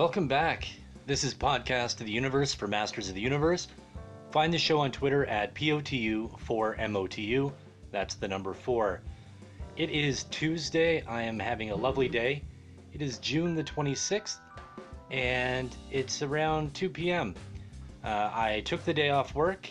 Welcome 0.00 0.28
back. 0.28 0.66
This 1.04 1.24
is 1.24 1.34
Podcast 1.34 2.00
of 2.00 2.06
the 2.06 2.12
Universe 2.12 2.54
for 2.54 2.66
Masters 2.66 3.10
of 3.10 3.14
the 3.14 3.20
Universe. 3.20 3.68
Find 4.30 4.50
the 4.50 4.56
show 4.56 4.80
on 4.80 4.90
Twitter 4.90 5.26
at 5.26 5.54
POTU4MOTU. 5.54 7.52
That's 7.92 8.14
the 8.14 8.26
number 8.26 8.54
4. 8.54 9.02
It 9.76 9.90
is 9.90 10.24
Tuesday. 10.30 11.02
I 11.02 11.20
am 11.20 11.38
having 11.38 11.70
a 11.70 11.76
lovely 11.76 12.08
day. 12.08 12.42
It 12.94 13.02
is 13.02 13.18
June 13.18 13.54
the 13.54 13.62
26th, 13.62 14.38
and 15.10 15.76
it's 15.90 16.22
around 16.22 16.72
2 16.72 16.88
p.m. 16.88 17.34
Uh, 18.02 18.30
I 18.32 18.62
took 18.64 18.82
the 18.86 18.94
day 18.94 19.10
off 19.10 19.34
work 19.34 19.68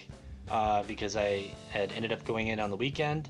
uh, 0.52 0.84
because 0.84 1.16
I 1.16 1.50
had 1.71 1.91
ended 1.93 2.14
up 2.14 2.23
going 2.23 2.50
in 2.50 2.59
on 2.59 2.70
the 2.70 2.77
weekend, 2.77 3.30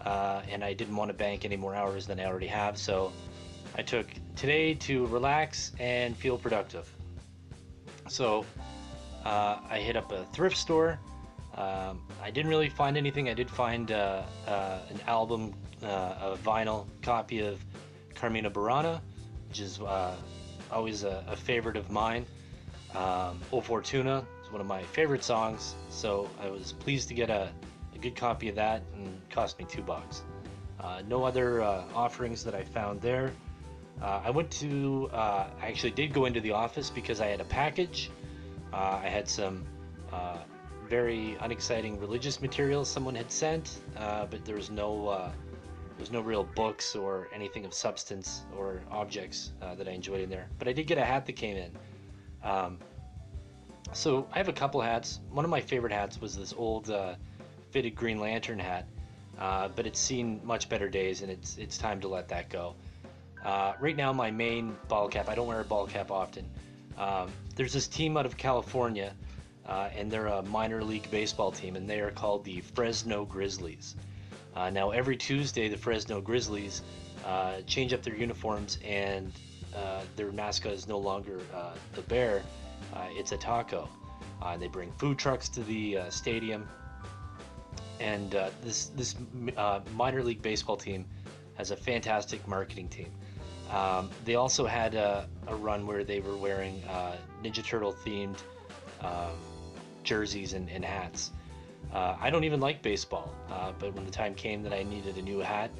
uh, 0.00 0.40
and 0.50 0.64
I 0.64 0.72
didn't 0.72 0.96
want 0.96 1.10
to 1.10 1.14
bank 1.14 1.44
any 1.44 1.58
more 1.58 1.74
hours 1.74 2.06
than 2.06 2.18
I 2.18 2.24
already 2.24 2.46
have, 2.46 2.78
so 2.78 3.12
I 3.76 3.82
took 3.82 4.06
today 4.36 4.74
to 4.74 5.06
relax 5.06 5.72
and 5.78 6.16
feel 6.16 6.36
productive. 6.36 6.92
So 8.08 8.44
uh, 9.24 9.58
I 9.68 9.78
hit 9.78 9.96
up 9.96 10.10
a 10.12 10.24
thrift 10.26 10.56
store. 10.56 10.98
Um, 11.56 12.02
I 12.22 12.30
didn't 12.30 12.50
really 12.50 12.68
find 12.68 12.96
anything. 12.96 13.28
I 13.28 13.34
did 13.34 13.50
find 13.50 13.92
uh, 13.92 14.22
uh, 14.46 14.78
an 14.88 15.00
album, 15.06 15.54
uh, 15.82 15.86
a 15.86 16.38
vinyl 16.42 16.86
copy 17.02 17.40
of 17.40 17.64
Carmina 18.14 18.50
Burana, 18.50 19.00
which 19.48 19.60
is 19.60 19.80
uh, 19.80 20.16
always 20.70 21.04
a, 21.04 21.24
a, 21.28 21.36
favorite 21.36 21.76
of 21.76 21.90
mine. 21.90 22.24
Um, 22.94 23.40
O 23.52 23.60
Fortuna 23.60 24.24
is 24.42 24.50
one 24.50 24.60
of 24.60 24.66
my 24.66 24.82
favorite 24.82 25.22
songs, 25.22 25.74
so 25.90 26.28
I 26.40 26.48
was 26.48 26.72
pleased 26.72 27.08
to 27.08 27.14
get 27.14 27.30
a, 27.30 27.50
a 27.94 27.98
good 27.98 28.16
copy 28.16 28.48
of 28.48 28.56
that 28.56 28.82
and 28.94 29.20
cost 29.30 29.58
me 29.58 29.64
two 29.68 29.82
bucks. 29.82 30.22
Uh, 30.80 31.02
no 31.08 31.24
other 31.24 31.62
offerings 31.62 32.42
that 32.44 32.54
I 32.54 32.62
found 32.62 33.00
there. 33.00 33.32
Uh, 34.02 34.22
I 34.24 34.30
went 34.30 34.50
to, 34.52 35.10
uh, 35.12 35.46
I 35.60 35.68
actually 35.68 35.90
did 35.90 36.14
go 36.14 36.24
into 36.24 36.40
the 36.40 36.52
office 36.52 36.88
because 36.88 37.20
I 37.20 37.26
had 37.26 37.40
a 37.40 37.44
package. 37.44 38.10
Uh, 38.72 39.00
I 39.02 39.08
had 39.08 39.28
some 39.28 39.66
uh, 40.10 40.38
very 40.88 41.36
unexciting 41.40 42.00
religious 42.00 42.40
materials 42.40 42.88
someone 42.88 43.14
had 43.14 43.30
sent, 43.30 43.80
uh, 43.96 44.26
but 44.26 44.44
there 44.44 44.56
was 44.56 44.70
no, 44.70 45.08
uh, 45.08 45.28
there 45.28 45.98
was 45.98 46.10
no 46.10 46.20
real 46.22 46.44
books 46.44 46.96
or 46.96 47.28
anything 47.34 47.66
of 47.66 47.74
substance 47.74 48.42
or 48.56 48.80
objects 48.90 49.52
that 49.60 49.86
I 49.86 49.90
enjoyed 49.90 50.20
in 50.20 50.30
there. 50.30 50.48
But 50.58 50.66
I 50.66 50.72
did 50.72 50.86
get 50.86 50.96
a 50.96 51.04
hat 51.04 51.26
that 51.26 51.34
came 51.34 51.56
in. 51.56 51.70
Um, 52.42 52.78
so 53.92 54.26
I 54.32 54.38
have 54.38 54.48
a 54.48 54.52
couple 54.52 54.80
hats. 54.80 55.20
One 55.30 55.44
of 55.44 55.50
my 55.50 55.60
favorite 55.60 55.92
hats 55.92 56.20
was 56.20 56.34
this 56.36 56.54
old 56.56 56.90
fitted 57.70 57.94
Green 57.94 58.18
Lantern 58.18 58.58
hat, 58.58 58.88
but 59.36 59.86
it's 59.86 60.00
seen 60.00 60.40
much 60.42 60.70
better 60.70 60.88
days, 60.88 61.20
and 61.20 61.30
it's 61.30 61.58
it's 61.58 61.76
time 61.76 62.00
to 62.00 62.08
let 62.08 62.28
that 62.28 62.48
go. 62.48 62.76
Uh, 63.44 63.72
right 63.80 63.96
now, 63.96 64.12
my 64.12 64.30
main 64.30 64.76
ball 64.88 65.08
cap, 65.08 65.28
I 65.28 65.34
don't 65.34 65.46
wear 65.46 65.60
a 65.60 65.64
ball 65.64 65.86
cap 65.86 66.10
often. 66.10 66.44
Um, 66.98 67.30
there's 67.56 67.72
this 67.72 67.88
team 67.88 68.16
out 68.16 68.26
of 68.26 68.36
California, 68.36 69.14
uh, 69.66 69.88
and 69.96 70.10
they're 70.10 70.26
a 70.26 70.42
minor 70.42 70.84
league 70.84 71.10
baseball 71.10 71.50
team, 71.50 71.76
and 71.76 71.88
they 71.88 72.00
are 72.00 72.10
called 72.10 72.44
the 72.44 72.60
Fresno 72.60 73.24
Grizzlies. 73.24 73.96
Uh, 74.54 74.68
now, 74.68 74.90
every 74.90 75.16
Tuesday, 75.16 75.68
the 75.68 75.76
Fresno 75.76 76.20
Grizzlies 76.20 76.82
uh, 77.24 77.60
change 77.66 77.94
up 77.94 78.02
their 78.02 78.16
uniforms, 78.16 78.78
and 78.84 79.32
uh, 79.74 80.02
their 80.16 80.32
mascot 80.32 80.72
is 80.72 80.86
no 80.86 80.98
longer 80.98 81.40
uh, 81.54 81.72
the 81.94 82.02
bear, 82.02 82.42
it's 83.12 83.32
a 83.32 83.36
taco. 83.36 83.88
they 84.58 84.68
bring 84.68 84.92
food 84.92 85.18
trucks 85.18 85.48
to 85.48 85.62
the 85.62 85.98
stadium, 86.10 86.68
and 88.00 88.32
this 88.62 88.86
this 88.96 89.14
minor 89.94 90.22
league 90.22 90.42
baseball 90.42 90.76
team 90.76 91.06
has 91.56 91.70
a 91.70 91.76
fantastic 91.76 92.46
marketing 92.48 92.88
team. 92.88 93.12
Um, 93.70 94.10
they 94.24 94.34
also 94.34 94.66
had 94.66 94.94
a, 94.94 95.28
a, 95.46 95.54
run 95.54 95.86
where 95.86 96.02
they 96.02 96.20
were 96.20 96.36
wearing 96.36 96.82
uh, 96.84 97.16
Ninja 97.42 97.64
Turtle 97.64 97.92
themed 98.04 98.38
um, 99.00 99.36
jerseys 100.02 100.54
and, 100.54 100.68
and 100.70 100.84
hats. 100.84 101.30
Uh, 101.92 102.16
I 102.20 102.30
don't 102.30 102.44
even 102.44 102.58
like 102.58 102.82
baseball, 102.82 103.32
uh, 103.50 103.72
but 103.78 103.94
when 103.94 104.04
the 104.04 104.10
time 104.10 104.34
came 104.34 104.62
that 104.64 104.72
I 104.72 104.82
needed 104.82 105.18
a 105.18 105.22
new 105.22 105.38
hat, 105.38 105.70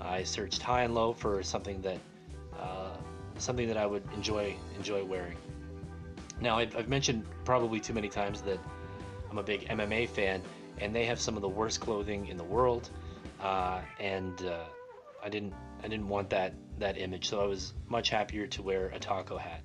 I 0.00 0.22
searched 0.22 0.62
high 0.62 0.82
and 0.84 0.94
low 0.94 1.12
for 1.12 1.42
something 1.42 1.80
that 1.82 1.98
uh, 2.58 2.96
something 3.38 3.68
that 3.68 3.76
I 3.76 3.86
would 3.86 4.02
enjoy 4.14 4.54
enjoy 4.76 5.04
wearing. 5.04 5.36
Now 6.40 6.58
I've, 6.58 6.76
I've 6.76 6.88
mentioned 6.88 7.24
probably 7.44 7.78
too 7.78 7.92
many 7.92 8.08
times 8.08 8.40
that 8.42 8.58
I'm 9.30 9.38
a 9.38 9.42
big 9.42 9.68
MMA 9.68 10.08
fan, 10.08 10.42
and 10.78 10.94
they 10.94 11.04
have 11.04 11.20
some 11.20 11.36
of 11.36 11.42
the 11.42 11.48
worst 11.48 11.80
clothing 11.80 12.28
in 12.28 12.36
the 12.36 12.44
world, 12.44 12.88
uh, 13.40 13.80
and 14.00 14.46
uh, 14.46 14.64
I 15.22 15.28
didn't 15.28 15.54
I 15.82 15.88
didn't 15.88 16.08
want 16.08 16.30
that 16.30 16.54
that 16.78 16.98
image, 16.98 17.28
so 17.28 17.40
I 17.40 17.46
was 17.46 17.74
much 17.88 18.10
happier 18.10 18.46
to 18.48 18.62
wear 18.62 18.88
a 18.88 18.98
taco 18.98 19.36
hat. 19.36 19.62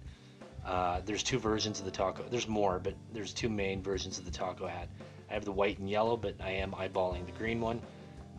Uh, 0.66 1.02
there's 1.06 1.24
two 1.24 1.40
versions 1.40 1.80
of 1.80 1.86
the 1.86 1.92
taco. 1.92 2.24
There's 2.30 2.48
more, 2.48 2.80
but 2.80 2.94
there's 3.14 3.34
two 3.34 3.50
main 3.50 3.82
versions 3.82 4.20
of 4.20 4.26
the 4.26 4.32
taco 4.32 4.68
hat. 4.68 4.90
I 5.30 5.34
have 5.34 5.46
the 5.46 5.52
white 5.52 5.80
and 5.80 5.90
yellow, 5.90 6.18
but 6.18 6.36
I 6.42 6.52
am 6.52 6.72
eyeballing 6.72 7.26
the 7.26 7.32
green 7.34 7.62
one. 7.62 7.82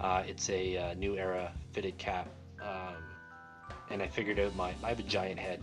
Uh, 0.00 0.22
it's 0.26 0.48
a 0.50 0.76
uh, 0.76 0.94
new 0.94 1.16
era 1.16 1.52
fitted 1.72 1.98
cap, 1.98 2.28
um, 2.62 2.96
and 3.90 4.02
I 4.02 4.06
figured 4.06 4.38
out 4.38 4.54
my. 4.56 4.72
I 4.82 4.88
have 4.88 4.98
a 4.98 5.04
giant 5.04 5.38
head, 5.38 5.60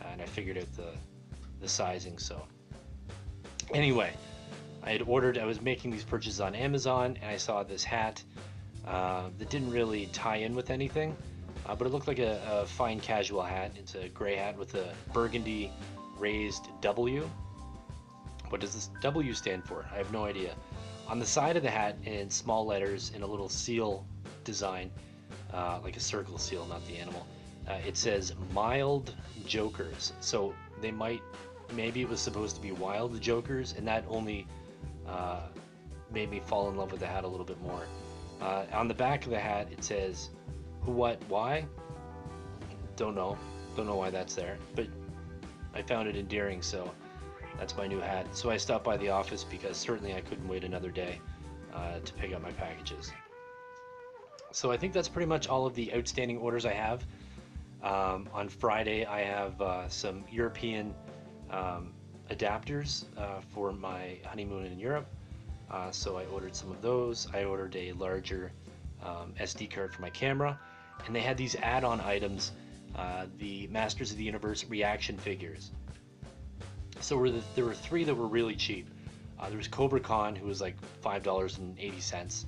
uh, 0.00 0.08
and 0.12 0.20
I 0.20 0.26
figured 0.26 0.58
out 0.58 0.72
the 0.76 0.92
the 1.60 1.68
sizing. 1.68 2.18
So 2.18 2.44
anyway, 3.72 4.12
I 4.82 4.90
had 4.90 5.02
ordered. 5.02 5.38
I 5.38 5.44
was 5.44 5.60
making 5.60 5.90
these 5.90 6.04
purchases 6.04 6.40
on 6.40 6.54
Amazon, 6.54 7.18
and 7.20 7.30
I 7.30 7.36
saw 7.36 7.62
this 7.62 7.84
hat 7.84 8.22
uh, 8.86 9.28
that 9.38 9.50
didn't 9.50 9.70
really 9.70 10.06
tie 10.06 10.36
in 10.36 10.54
with 10.54 10.70
anything, 10.70 11.16
uh, 11.68 11.74
but 11.74 11.86
it 11.86 11.90
looked 11.90 12.08
like 12.08 12.18
a, 12.18 12.40
a, 12.50 12.66
fine 12.66 12.98
casual 12.98 13.42
hat. 13.42 13.72
It's 13.76 13.94
a 13.94 14.08
gray 14.08 14.36
hat 14.36 14.56
with 14.56 14.74
a 14.74 14.92
burgundy 15.12 15.70
raised 16.18 16.68
W. 16.80 17.28
What 18.48 18.60
does 18.60 18.72
this 18.72 18.90
W 19.02 19.34
stand 19.34 19.64
for? 19.64 19.84
I 19.92 19.98
have 19.98 20.10
no 20.10 20.24
idea. 20.24 20.54
On 21.08 21.18
the 21.18 21.26
side 21.26 21.56
of 21.56 21.62
the 21.62 21.70
hat, 21.70 21.96
in 22.04 22.30
small 22.30 22.64
letters, 22.64 23.12
in 23.14 23.22
a 23.22 23.26
little 23.26 23.48
seal 23.48 24.06
design, 24.44 24.90
uh, 25.52 25.80
like 25.82 25.96
a 25.96 26.00
circle 26.00 26.38
seal, 26.38 26.66
not 26.66 26.86
the 26.86 26.96
animal, 26.96 27.26
uh, 27.68 27.78
it 27.86 27.96
says 27.96 28.34
mild 28.52 29.14
jokers. 29.46 30.14
So 30.20 30.54
they 30.80 30.90
might, 30.90 31.22
maybe 31.74 32.00
it 32.00 32.08
was 32.08 32.20
supposed 32.20 32.56
to 32.56 32.62
be 32.62 32.72
wild 32.72 33.20
jokers, 33.20 33.74
and 33.76 33.86
that 33.86 34.04
only 34.08 34.46
uh, 35.06 35.40
made 36.10 36.30
me 36.30 36.40
fall 36.40 36.70
in 36.70 36.76
love 36.76 36.90
with 36.92 37.00
the 37.00 37.06
hat 37.06 37.24
a 37.24 37.28
little 37.28 37.46
bit 37.46 37.60
more. 37.60 37.82
Uh, 38.40 38.64
on 38.72 38.88
the 38.88 38.94
back 38.94 39.24
of 39.24 39.30
the 39.30 39.38
hat, 39.38 39.68
it 39.70 39.84
says 39.84 40.30
what, 40.88 41.22
why. 41.28 41.66
Don't 42.96 43.14
know. 43.14 43.38
Don't 43.76 43.86
know 43.86 43.96
why 43.96 44.10
that's 44.10 44.34
there. 44.34 44.58
But 44.74 44.88
I 45.74 45.82
found 45.82 46.08
it 46.08 46.16
endearing, 46.16 46.62
so 46.62 46.90
that's 47.58 47.76
my 47.76 47.86
new 47.86 48.00
hat. 48.00 48.26
So 48.36 48.50
I 48.50 48.56
stopped 48.56 48.84
by 48.84 48.96
the 48.96 49.10
office 49.10 49.44
because 49.44 49.76
certainly 49.76 50.14
I 50.14 50.20
couldn't 50.20 50.48
wait 50.48 50.64
another 50.64 50.90
day 50.90 51.20
uh, 51.74 51.98
to 52.04 52.12
pick 52.14 52.32
up 52.32 52.42
my 52.42 52.52
packages. 52.52 53.12
So 54.52 54.70
I 54.70 54.76
think 54.76 54.92
that's 54.92 55.08
pretty 55.08 55.26
much 55.26 55.48
all 55.48 55.66
of 55.66 55.74
the 55.74 55.94
outstanding 55.94 56.38
orders 56.38 56.64
I 56.64 56.72
have. 56.72 57.04
Um, 57.82 58.28
on 58.32 58.48
Friday, 58.48 59.04
I 59.04 59.20
have 59.20 59.60
uh, 59.60 59.88
some 59.88 60.24
European 60.30 60.94
um, 61.50 61.92
adapters 62.30 63.04
uh, 63.16 63.40
for 63.52 63.72
my 63.72 64.16
honeymoon 64.24 64.66
in 64.66 64.78
Europe. 64.78 65.06
Uh, 65.70 65.90
so 65.90 66.16
I 66.16 66.24
ordered 66.26 66.56
some 66.56 66.70
of 66.70 66.80
those. 66.80 67.28
I 67.34 67.44
ordered 67.44 67.76
a 67.76 67.92
larger 67.92 68.52
um, 69.04 69.34
SD 69.38 69.70
card 69.70 69.92
for 69.92 70.02
my 70.02 70.10
camera, 70.10 70.58
and 71.06 71.14
they 71.14 71.20
had 71.20 71.36
these 71.36 71.54
add-on 71.56 72.00
items, 72.00 72.52
uh, 72.96 73.26
the 73.38 73.66
Masters 73.68 74.10
of 74.10 74.18
the 74.18 74.24
Universe 74.24 74.64
reaction 74.68 75.16
figures. 75.16 75.70
So 77.00 77.32
there 77.54 77.64
were 77.64 77.74
three 77.74 78.04
that 78.04 78.14
were 78.14 78.26
really 78.26 78.56
cheap. 78.56 78.88
Uh, 79.38 79.48
there 79.48 79.58
was 79.58 79.68
Kobra 79.68 80.02
Khan, 80.02 80.34
who 80.34 80.46
was 80.46 80.60
like 80.60 80.74
five 81.00 81.22
dollars 81.22 81.58
and 81.58 81.78
eighty 81.78 82.00
cents. 82.00 82.46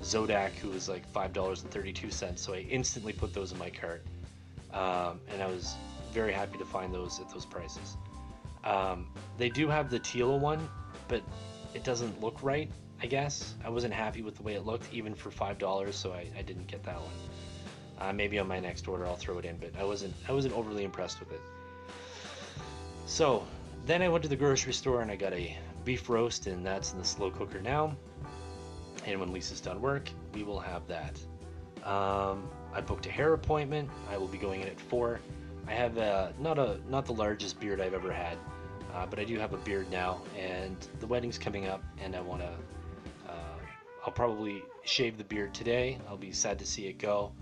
Zodak, 0.00 0.50
who 0.54 0.70
was 0.70 0.88
like 0.88 1.06
five 1.06 1.32
dollars 1.32 1.62
and 1.62 1.70
thirty-two 1.70 2.10
cents. 2.10 2.42
So 2.42 2.54
I 2.54 2.66
instantly 2.68 3.12
put 3.12 3.32
those 3.32 3.52
in 3.52 3.58
my 3.58 3.70
cart, 3.70 4.04
um, 4.72 5.20
and 5.28 5.40
I 5.40 5.46
was 5.46 5.76
very 6.12 6.32
happy 6.32 6.58
to 6.58 6.64
find 6.64 6.92
those 6.92 7.20
at 7.20 7.30
those 7.30 7.46
prices. 7.46 7.96
Um, 8.64 9.06
they 9.38 9.48
do 9.48 9.68
have 9.68 9.90
the 9.90 10.00
Teela 10.00 10.38
one, 10.38 10.68
but 11.08 11.22
it 11.74 11.84
doesn't 11.84 12.20
look 12.20 12.42
right. 12.42 12.70
I 13.00 13.06
guess 13.06 13.54
I 13.64 13.68
wasn't 13.68 13.94
happy 13.94 14.22
with 14.22 14.36
the 14.36 14.42
way 14.42 14.54
it 14.54 14.64
looked, 14.64 14.92
even 14.92 15.14
for 15.14 15.30
five 15.30 15.58
dollars, 15.58 15.96
so 15.96 16.12
I, 16.12 16.26
I, 16.38 16.42
didn't 16.42 16.68
get 16.68 16.84
that 16.84 17.00
one. 17.00 17.10
Uh, 18.02 18.12
maybe 18.12 18.38
on 18.40 18.48
my 18.48 18.58
next 18.58 18.88
order 18.88 19.06
I'll 19.06 19.14
throw 19.14 19.38
it 19.38 19.44
in, 19.44 19.56
but 19.58 19.70
I 19.78 19.84
wasn't 19.84 20.12
I 20.28 20.32
wasn't 20.32 20.54
overly 20.54 20.82
impressed 20.82 21.20
with 21.20 21.30
it. 21.30 21.40
So 23.06 23.46
then 23.86 24.02
I 24.02 24.08
went 24.08 24.22
to 24.24 24.28
the 24.28 24.36
grocery 24.36 24.72
store 24.72 25.02
and 25.02 25.10
I 25.10 25.16
got 25.16 25.32
a 25.32 25.56
beef 25.84 26.08
roast, 26.08 26.48
and 26.48 26.66
that's 26.66 26.92
in 26.92 26.98
the 26.98 27.04
slow 27.04 27.30
cooker 27.30 27.60
now. 27.60 27.96
And 29.06 29.20
when 29.20 29.32
Lisa's 29.32 29.60
done 29.60 29.80
work, 29.80 30.10
we 30.34 30.42
will 30.42 30.58
have 30.58 30.82
that. 30.88 31.18
Um, 31.84 32.48
I 32.72 32.80
booked 32.80 33.06
a 33.06 33.10
hair 33.10 33.34
appointment. 33.34 33.88
I 34.10 34.16
will 34.16 34.28
be 34.28 34.38
going 34.38 34.62
in 34.62 34.68
at 34.68 34.80
four. 34.80 35.20
I 35.68 35.72
have 35.72 35.96
uh, 35.96 36.30
not 36.40 36.58
a 36.58 36.80
not 36.88 37.06
the 37.06 37.14
largest 37.14 37.60
beard 37.60 37.80
I've 37.80 37.94
ever 37.94 38.12
had. 38.12 38.36
Uh, 38.94 39.06
but 39.06 39.18
I 39.18 39.24
do 39.24 39.38
have 39.38 39.52
a 39.52 39.58
beard 39.58 39.90
now, 39.90 40.20
and 40.38 40.76
the 41.00 41.06
wedding's 41.06 41.38
coming 41.38 41.66
up, 41.66 41.82
and 42.02 42.16
I 42.16 42.20
want 42.20 42.42
to. 42.42 42.52
Uh, 43.28 43.58
I'll 44.04 44.12
probably 44.12 44.62
shave 44.84 45.16
the 45.16 45.24
beard 45.24 45.54
today. 45.54 45.98
I'll 46.08 46.16
be 46.16 46.32
sad 46.32 46.58
to 46.58 46.66
see 46.66 46.88
it 46.88 46.98
go. 46.98 47.32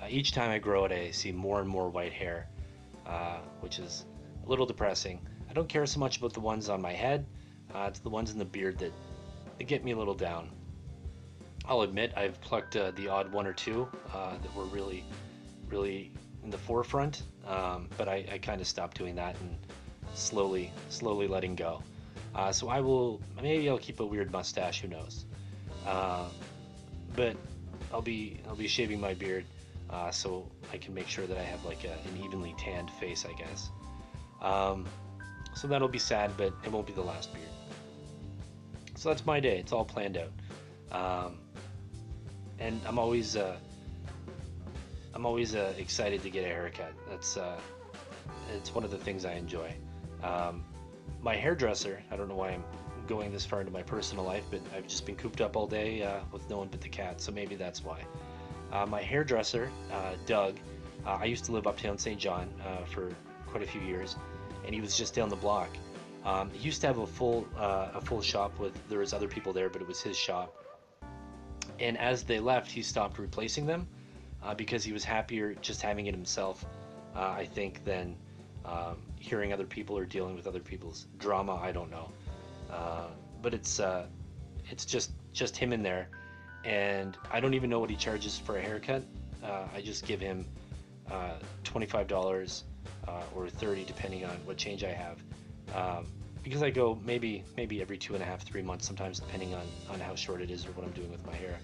Uh, 0.00 0.06
each 0.08 0.32
time 0.32 0.50
I 0.50 0.58
grow 0.58 0.84
it, 0.86 0.92
I 0.92 1.10
see 1.10 1.32
more 1.32 1.60
and 1.60 1.68
more 1.68 1.88
white 1.90 2.12
hair, 2.12 2.48
uh, 3.06 3.38
which 3.60 3.78
is 3.78 4.06
a 4.44 4.48
little 4.48 4.66
depressing. 4.66 5.20
I 5.48 5.52
don't 5.52 5.68
care 5.68 5.84
so 5.84 6.00
much 6.00 6.18
about 6.18 6.32
the 6.32 6.40
ones 6.40 6.68
on 6.68 6.80
my 6.80 6.92
head. 6.92 7.26
Uh, 7.74 7.86
it's 7.88 7.98
the 7.98 8.08
ones 8.08 8.30
in 8.30 8.38
the 8.38 8.44
beard 8.44 8.78
that, 8.78 8.92
get 9.66 9.84
me 9.84 9.90
a 9.90 9.96
little 9.96 10.14
down. 10.14 10.50
I'll 11.66 11.82
admit 11.82 12.14
I've 12.16 12.40
plucked 12.40 12.76
uh, 12.76 12.92
the 12.92 13.08
odd 13.08 13.30
one 13.30 13.46
or 13.46 13.52
two 13.52 13.86
uh, 14.14 14.38
that 14.40 14.56
were 14.56 14.64
really, 14.64 15.04
really 15.68 16.12
in 16.42 16.48
the 16.48 16.56
forefront, 16.56 17.24
um, 17.46 17.88
but 17.98 18.08
I, 18.08 18.24
I 18.32 18.38
kind 18.38 18.62
of 18.62 18.66
stopped 18.66 18.96
doing 18.96 19.14
that 19.16 19.36
and 19.40 19.58
slowly, 20.14 20.72
slowly 20.88 21.28
letting 21.28 21.54
go. 21.54 21.82
Uh, 22.34 22.50
so 22.50 22.68
I 22.68 22.80
will, 22.80 23.20
maybe 23.42 23.68
I'll 23.68 23.76
keep 23.76 24.00
a 24.00 24.06
weird 24.06 24.32
mustache. 24.32 24.80
Who 24.80 24.88
knows? 24.88 25.26
Uh, 25.86 26.28
but 27.14 27.36
I'll 27.92 28.00
be, 28.00 28.40
I'll 28.48 28.56
be 28.56 28.66
shaving 28.66 28.98
my 28.98 29.12
beard 29.12 29.44
uh, 29.90 30.10
so 30.10 30.50
I 30.72 30.78
can 30.78 30.94
make 30.94 31.08
sure 31.08 31.26
that 31.26 31.36
I 31.36 31.42
have 31.42 31.64
like 31.64 31.84
a, 31.84 31.92
an 31.92 32.22
evenly 32.24 32.54
tanned 32.58 32.90
face, 32.90 33.26
I 33.26 33.32
guess. 33.32 33.70
Um, 34.40 34.86
so 35.54 35.66
that'll 35.66 35.88
be 35.88 35.98
sad, 35.98 36.30
but 36.36 36.52
it 36.64 36.70
won't 36.70 36.86
be 36.86 36.92
the 36.92 37.02
last 37.02 37.32
beard. 37.32 37.46
So 38.94 39.08
that's 39.08 39.26
my 39.26 39.40
day. 39.40 39.58
It's 39.58 39.72
all 39.72 39.84
planned 39.84 40.16
out. 40.16 40.32
Um, 40.92 41.38
and 42.58 42.80
I'm 42.86 42.98
always 42.98 43.36
uh, 43.36 43.56
I'm 45.14 45.26
always 45.26 45.54
uh, 45.54 45.72
excited 45.78 46.22
to 46.22 46.30
get 46.30 46.44
a 46.44 46.48
haircut. 46.48 46.92
That's 47.08 47.36
uh, 47.36 47.58
it's 48.54 48.74
one 48.74 48.84
of 48.84 48.90
the 48.90 48.98
things 48.98 49.24
I 49.24 49.32
enjoy. 49.34 49.74
Um, 50.22 50.64
my 51.22 51.34
hairdresser, 51.34 52.02
I 52.10 52.16
don't 52.16 52.28
know 52.28 52.36
why 52.36 52.50
I'm 52.50 52.64
going 53.06 53.32
this 53.32 53.44
far 53.44 53.60
into 53.60 53.72
my 53.72 53.82
personal 53.82 54.24
life, 54.24 54.44
but 54.50 54.60
I've 54.76 54.86
just 54.86 55.04
been 55.04 55.16
cooped 55.16 55.40
up 55.40 55.56
all 55.56 55.66
day 55.66 56.02
uh, 56.02 56.20
with 56.32 56.48
no 56.48 56.58
one 56.58 56.68
but 56.68 56.80
the 56.80 56.88
cat, 56.88 57.20
so 57.20 57.32
maybe 57.32 57.56
that's 57.56 57.84
why. 57.84 58.00
Uh, 58.72 58.86
my 58.86 59.02
hairdresser, 59.02 59.70
uh, 59.92 60.12
Doug, 60.26 60.56
uh, 61.04 61.18
I 61.20 61.24
used 61.24 61.44
to 61.46 61.52
live 61.52 61.66
uptown 61.66 61.98
St. 61.98 62.18
John 62.18 62.48
uh, 62.64 62.84
for 62.84 63.10
quite 63.48 63.62
a 63.62 63.66
few 63.66 63.80
years, 63.80 64.16
and 64.64 64.74
he 64.74 64.80
was 64.80 64.96
just 64.96 65.14
down 65.14 65.28
the 65.28 65.36
block. 65.36 65.68
Um, 66.24 66.50
he 66.50 66.66
used 66.66 66.80
to 66.82 66.86
have 66.86 66.98
a 66.98 67.06
full 67.06 67.48
uh, 67.56 67.88
a 67.94 68.00
full 68.00 68.20
shop 68.20 68.58
with 68.58 68.72
there 68.88 68.98
was 68.98 69.12
other 69.12 69.26
people 69.26 69.52
there, 69.52 69.68
but 69.68 69.80
it 69.80 69.88
was 69.88 70.00
his 70.00 70.16
shop. 70.16 70.54
And 71.80 71.98
as 71.98 72.22
they 72.22 72.38
left, 72.38 72.70
he 72.70 72.82
stopped 72.82 73.18
replacing 73.18 73.66
them 73.66 73.88
uh, 74.42 74.54
because 74.54 74.84
he 74.84 74.92
was 74.92 75.02
happier 75.02 75.54
just 75.54 75.80
having 75.80 76.06
it 76.06 76.14
himself, 76.14 76.64
I 77.14 77.46
think, 77.46 77.84
than 77.84 78.16
um, 78.66 78.98
hearing 79.18 79.52
other 79.54 79.64
people 79.64 79.96
or 79.96 80.04
dealing 80.04 80.36
with 80.36 80.46
other 80.46 80.60
people's 80.60 81.06
drama. 81.18 81.54
I 81.54 81.72
don't 81.72 81.90
know, 81.90 82.12
but 83.42 83.54
it's 83.54 83.80
it's 84.70 84.84
just 84.84 85.12
just 85.32 85.56
him 85.56 85.72
in 85.72 85.82
there 85.82 86.08
and 86.64 87.16
I 87.30 87.40
don't 87.40 87.54
even 87.54 87.70
know 87.70 87.80
what 87.80 87.90
he 87.90 87.96
charges 87.96 88.38
for 88.38 88.58
a 88.58 88.60
haircut. 88.60 89.02
Uh, 89.42 89.64
I 89.74 89.80
just 89.80 90.06
give 90.06 90.20
him 90.20 90.44
uh, 91.10 91.34
$25 91.64 92.62
uh, 93.08 93.22
or 93.34 93.48
30 93.48 93.84
depending 93.84 94.24
on 94.24 94.36
what 94.44 94.56
change 94.56 94.84
I 94.84 94.92
have. 94.92 95.18
Um, 95.74 96.06
because 96.42 96.62
I 96.62 96.70
go 96.70 96.98
maybe 97.04 97.44
maybe 97.56 97.82
every 97.82 97.98
two 97.98 98.14
and 98.14 98.22
a 98.22 98.26
half, 98.26 98.42
three 98.42 98.62
months 98.62 98.86
sometimes, 98.86 99.20
depending 99.20 99.54
on, 99.54 99.66
on 99.90 100.00
how 100.00 100.14
short 100.14 100.40
it 100.40 100.50
is 100.50 100.66
or 100.66 100.70
what 100.70 100.86
I'm 100.86 100.92
doing 100.92 101.10
with 101.10 101.24
my 101.26 101.34
hair. 101.34 101.58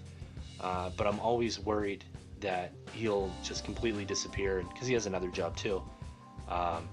Uh, 0.61 0.91
but 0.97 1.07
I'm 1.07 1.19
always 1.21 1.59
worried 1.59 2.05
that 2.41 2.73
he'll 2.93 3.31
just 3.43 3.65
completely 3.65 4.05
disappear 4.05 4.63
because 4.73 4.87
he 4.87 4.95
has 4.95 5.07
another 5.07 5.29
job 5.29 5.57
too. 5.57 5.83
Um, 6.49 6.89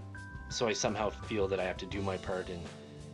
so 0.50 0.68
I 0.68 0.74
somehow 0.74 1.10
feel 1.10 1.48
that 1.48 1.60
I 1.60 1.64
have 1.64 1.78
to 1.78 1.86
do 1.86 2.02
my 2.02 2.18
part 2.18 2.50
and, 2.50 2.62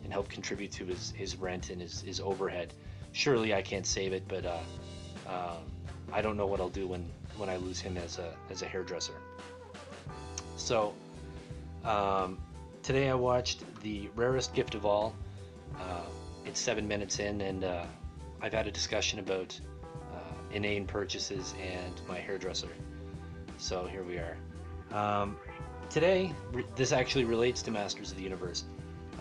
and 0.04 0.14
help 0.14 0.30
contribute 0.30 0.72
to 0.74 0.86
his, 0.86 1.12
his 1.12 1.36
rent 1.36 1.70
and 1.70 1.82
his, 1.82 2.02
his 2.02 2.20
overhead 2.20 2.74
surely 3.12 3.54
I 3.54 3.62
can't 3.62 3.86
save 3.86 4.14
it, 4.14 4.24
but 4.28 4.46
uh, 4.46 4.60
uh, 5.28 5.58
I 6.12 6.22
don't 6.22 6.38
know 6.38 6.48
what 6.48 6.60
I'll 6.60 6.70
do 6.70 6.88
when, 6.88 7.10
when 7.38 7.50
I 7.50 7.58
lose 7.58 7.80
him 7.80 7.98
as 7.98 8.20
a, 8.20 8.34
as 8.50 8.62
a 8.62 8.66
hairdresser. 8.66 9.14
So 10.58 10.94
um, 11.86 12.38
today 12.84 13.10
I 13.10 13.16
watched 13.16 13.64
The 13.82 14.10
Rarest 14.16 14.54
Gift 14.54 14.76
of 14.76 14.86
All. 14.86 15.16
Uh, 15.80 16.02
it's 16.46 16.60
seven 16.60 16.88
minutes 16.88 17.20
in, 17.20 17.42
and 17.42 17.64
uh, 17.64 17.86
I've 18.42 18.54
had 18.54 18.68
a 18.68 18.72
discussion 18.72 19.20
about 19.20 19.60
uh, 20.14 20.18
inane 20.52 20.86
purchases 20.86 21.54
and 21.62 22.02
my 22.08 22.18
hairdresser. 22.18 22.70
So 23.58 23.86
here 23.86 24.04
we 24.04 24.18
are. 24.18 24.38
Um, 24.92 25.38
today, 25.90 26.34
this 26.76 26.92
actually 26.92 27.26
relates 27.26 27.62
to 27.64 27.72
Masters 27.72 28.12
of 28.12 28.18
the 28.18 28.24
Universe. 28.24 28.64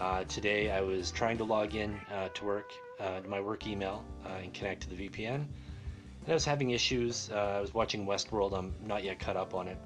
Uh, 0.00 0.22
today 0.24 0.70
I 0.70 0.80
was 0.80 1.10
trying 1.10 1.38
to 1.38 1.44
log 1.44 1.74
in 1.74 1.98
uh, 2.12 2.28
to 2.28 2.44
work 2.44 2.72
uh, 3.00 3.18
to 3.18 3.28
my 3.28 3.40
work 3.40 3.66
email 3.66 4.04
uh, 4.24 4.28
and 4.40 4.54
connect 4.54 4.82
to 4.82 4.90
the 4.90 5.08
VPN. 5.08 5.34
And 5.34 6.28
I 6.28 6.34
was 6.34 6.44
having 6.44 6.70
issues. 6.70 7.30
Uh, 7.32 7.56
I 7.56 7.60
was 7.60 7.74
watching 7.74 8.06
Westworld. 8.06 8.56
I'm 8.56 8.72
not 8.86 9.02
yet 9.02 9.18
caught 9.18 9.36
up 9.36 9.54
on 9.54 9.66
it. 9.66 9.76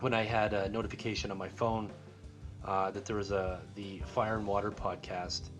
When 0.00 0.14
I 0.14 0.22
had 0.22 0.54
a 0.54 0.70
notification 0.70 1.30
on 1.30 1.36
my 1.36 1.48
phone 1.50 1.90
uh, 2.64 2.90
that 2.92 3.04
there 3.04 3.16
was 3.16 3.32
a 3.32 3.60
the 3.74 3.98
Fire 4.06 4.38
and 4.38 4.46
Water 4.46 4.70
podcast 4.70 5.50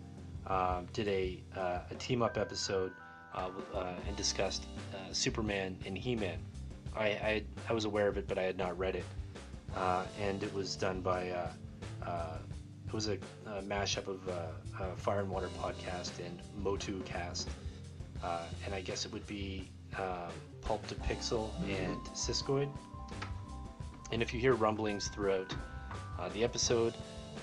did 0.91 1.07
a, 1.07 1.43
a 1.55 1.95
team 1.99 2.23
up 2.23 2.39
episode 2.39 2.91
and 3.35 4.15
discussed 4.17 4.65
Superman 5.11 5.77
and 5.85 5.95
He-Man. 5.95 6.39
I, 6.95 7.05
I, 7.05 7.43
I 7.69 7.73
was 7.73 7.85
aware 7.85 8.07
of 8.07 8.17
it, 8.17 8.27
but 8.27 8.39
I 8.39 8.43
had 8.43 8.57
not 8.57 8.77
read 8.79 8.95
it, 8.95 9.05
and 10.19 10.41
it 10.41 10.53
was 10.55 10.75
done 10.75 11.01
by 11.01 11.31
it 12.93 12.95
was 12.95 13.07
a, 13.07 13.17
a 13.47 13.63
mashup 13.63 14.07
of 14.07 14.29
uh, 14.29 14.33
uh, 14.79 14.95
Fire 14.95 15.21
and 15.21 15.29
Water 15.29 15.49
podcast 15.59 16.11
and 16.23 16.39
Motu 16.55 17.01
cast, 17.05 17.49
uh, 18.23 18.41
and 18.65 18.75
I 18.75 18.81
guess 18.81 19.03
it 19.03 19.11
would 19.11 19.25
be 19.25 19.67
um, 19.97 20.31
Pulp 20.61 20.85
to 20.89 20.95
Pixel 20.95 21.49
and 21.67 21.97
Siskoid. 22.13 22.69
And 24.11 24.21
if 24.21 24.31
you 24.31 24.39
hear 24.39 24.53
rumblings 24.53 25.07
throughout 25.07 25.51
uh, 26.19 26.29
the 26.29 26.43
episode, 26.43 26.93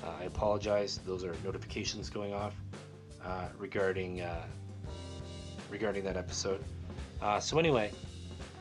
uh, 0.05 0.13
I 0.21 0.25
apologize. 0.25 1.01
Those 1.05 1.25
are 1.25 1.35
notifications 1.45 2.11
going 2.11 2.33
off 2.33 2.55
uh, 3.25 3.49
regarding 3.59 4.23
regarding 5.69 6.05
that 6.05 6.17
episode. 6.17 6.65
so 7.41 7.59
anyway, 7.59 7.91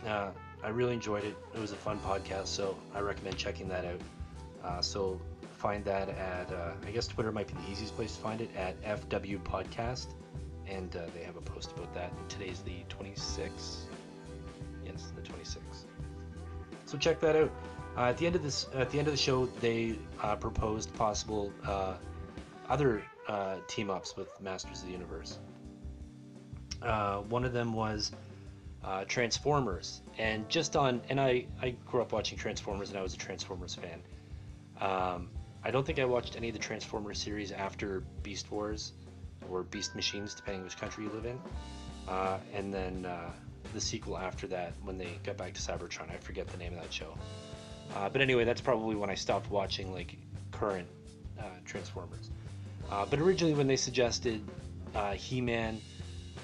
I 0.07 0.69
really 0.71 0.94
enjoyed 0.94 1.24
it. 1.24 1.36
It 1.53 1.59
was 1.59 1.71
a 1.71 1.75
fun 1.75 2.00
podcast, 2.00 2.47
so 2.47 2.75
I 2.95 3.01
recommend 3.01 3.38
checking 3.38 3.68
that 3.68 3.86
out. 3.86 4.83
so 4.83 5.21
find 5.59 5.83
that 5.83 6.07
at, 6.09 6.51
uh, 6.53 6.71
I 6.88 6.91
guess 6.91 7.06
Twitter 7.06 7.33
might 7.33 7.47
be 7.47 7.53
the 7.53 7.71
easiest 7.71 7.95
place 7.95 8.15
to 8.15 8.21
find 8.21 8.39
it, 8.39 8.50
at 8.56 8.81
FW 8.81 9.39
Podcast. 9.44 10.07
And 10.65 10.95
uh, 10.95 11.01
they 11.13 11.23
have 11.23 11.35
a 11.35 11.41
post 11.41 11.71
about 11.73 11.94
that. 11.94 12.11
And 12.17 12.29
today's 12.29 12.61
the 12.61 12.83
26th. 12.89 13.81
Yes, 14.85 15.11
the 15.15 15.21
26th. 15.21 15.85
So 16.85 16.97
check 16.97 17.19
that 17.19 17.35
out. 17.35 17.51
Uh, 17.97 18.03
at 18.03 18.17
the 18.17 18.25
end 18.25 18.35
of 18.35 18.44
this, 18.44 18.67
at 18.73 18.89
the 18.89 19.00
end 19.00 19.07
of 19.07 19.13
the 19.13 19.19
show, 19.19 19.48
they 19.60 19.98
uh, 20.22 20.36
proposed 20.38 20.93
possible 20.95 21.51
uh, 21.67 21.95
other 22.69 23.03
uh, 23.27 23.57
team 23.67 23.89
ups 23.89 24.15
with 24.15 24.29
Masters 24.41 24.81
of 24.81 24.86
the 24.86 24.93
Universe. 24.93 25.39
one 27.27 27.43
of 27.43 27.51
them 27.51 27.74
was 27.74 28.13
Transformers, 29.07 30.01
and 30.17 30.48
just 30.50 30.75
on, 30.75 31.01
and 31.10 31.19
I 31.19 31.45
I 31.62 31.72
grew 31.86 32.01
up 32.01 32.13
watching 32.13 32.38
Transformers, 32.38 32.89
and 32.89 32.98
I 32.98 33.01
was 33.01 33.13
a 33.13 33.17
Transformers 33.17 33.75
fan. 33.75 34.01
Um, 34.79 35.29
I 35.63 35.72
don't 35.72 35.86
think 35.86 36.00
I 36.00 36.06
watched 36.06 36.38
any 36.38 36.48
of 36.48 36.54
the 36.54 36.60
Transformers 36.60 37.22
series 37.22 37.51
after 37.51 38.01
Beast 38.24 38.50
Wars 38.50 38.94
or 39.51 39.63
Beast 39.63 39.94
Machines, 39.96 40.34
depending 40.34 40.63
which 40.63 40.78
country 40.78 41.04
you 41.04 41.10
live 41.10 41.25
in. 41.25 41.39
Uh, 42.08 42.38
and 42.54 42.74
then 42.74 43.06
uh, 43.06 43.32
the 43.74 43.82
sequel 43.82 44.18
after 44.18 44.48
that, 44.48 44.74
when 44.84 44.98
they 44.98 45.20
got 45.24 45.36
back 45.36 45.54
to 45.54 45.62
Cybertron, 45.62 46.10
I 46.10 46.18
forget 46.18 46.48
the 46.48 46.58
name 46.58 46.74
of 46.74 46.82
that 46.82 46.94
show. 46.94 47.13
Uh, 47.96 48.08
but 48.08 48.22
anyway, 48.22 48.46
that's 48.46 48.62
probably 48.62 48.96
when 48.96 49.10
I 49.10 49.16
stopped 49.16 49.51
watching 49.51 49.92
like 49.92 50.16
current 50.51 50.88
uh, 51.38 51.44
Transformers. 51.66 52.32
Uh, 52.89 53.06
but 53.10 53.20
originally, 53.20 53.54
when 53.54 53.68
they 53.68 53.75
suggested 53.75 54.42
uh, 54.96 55.12
He-Man 55.12 55.82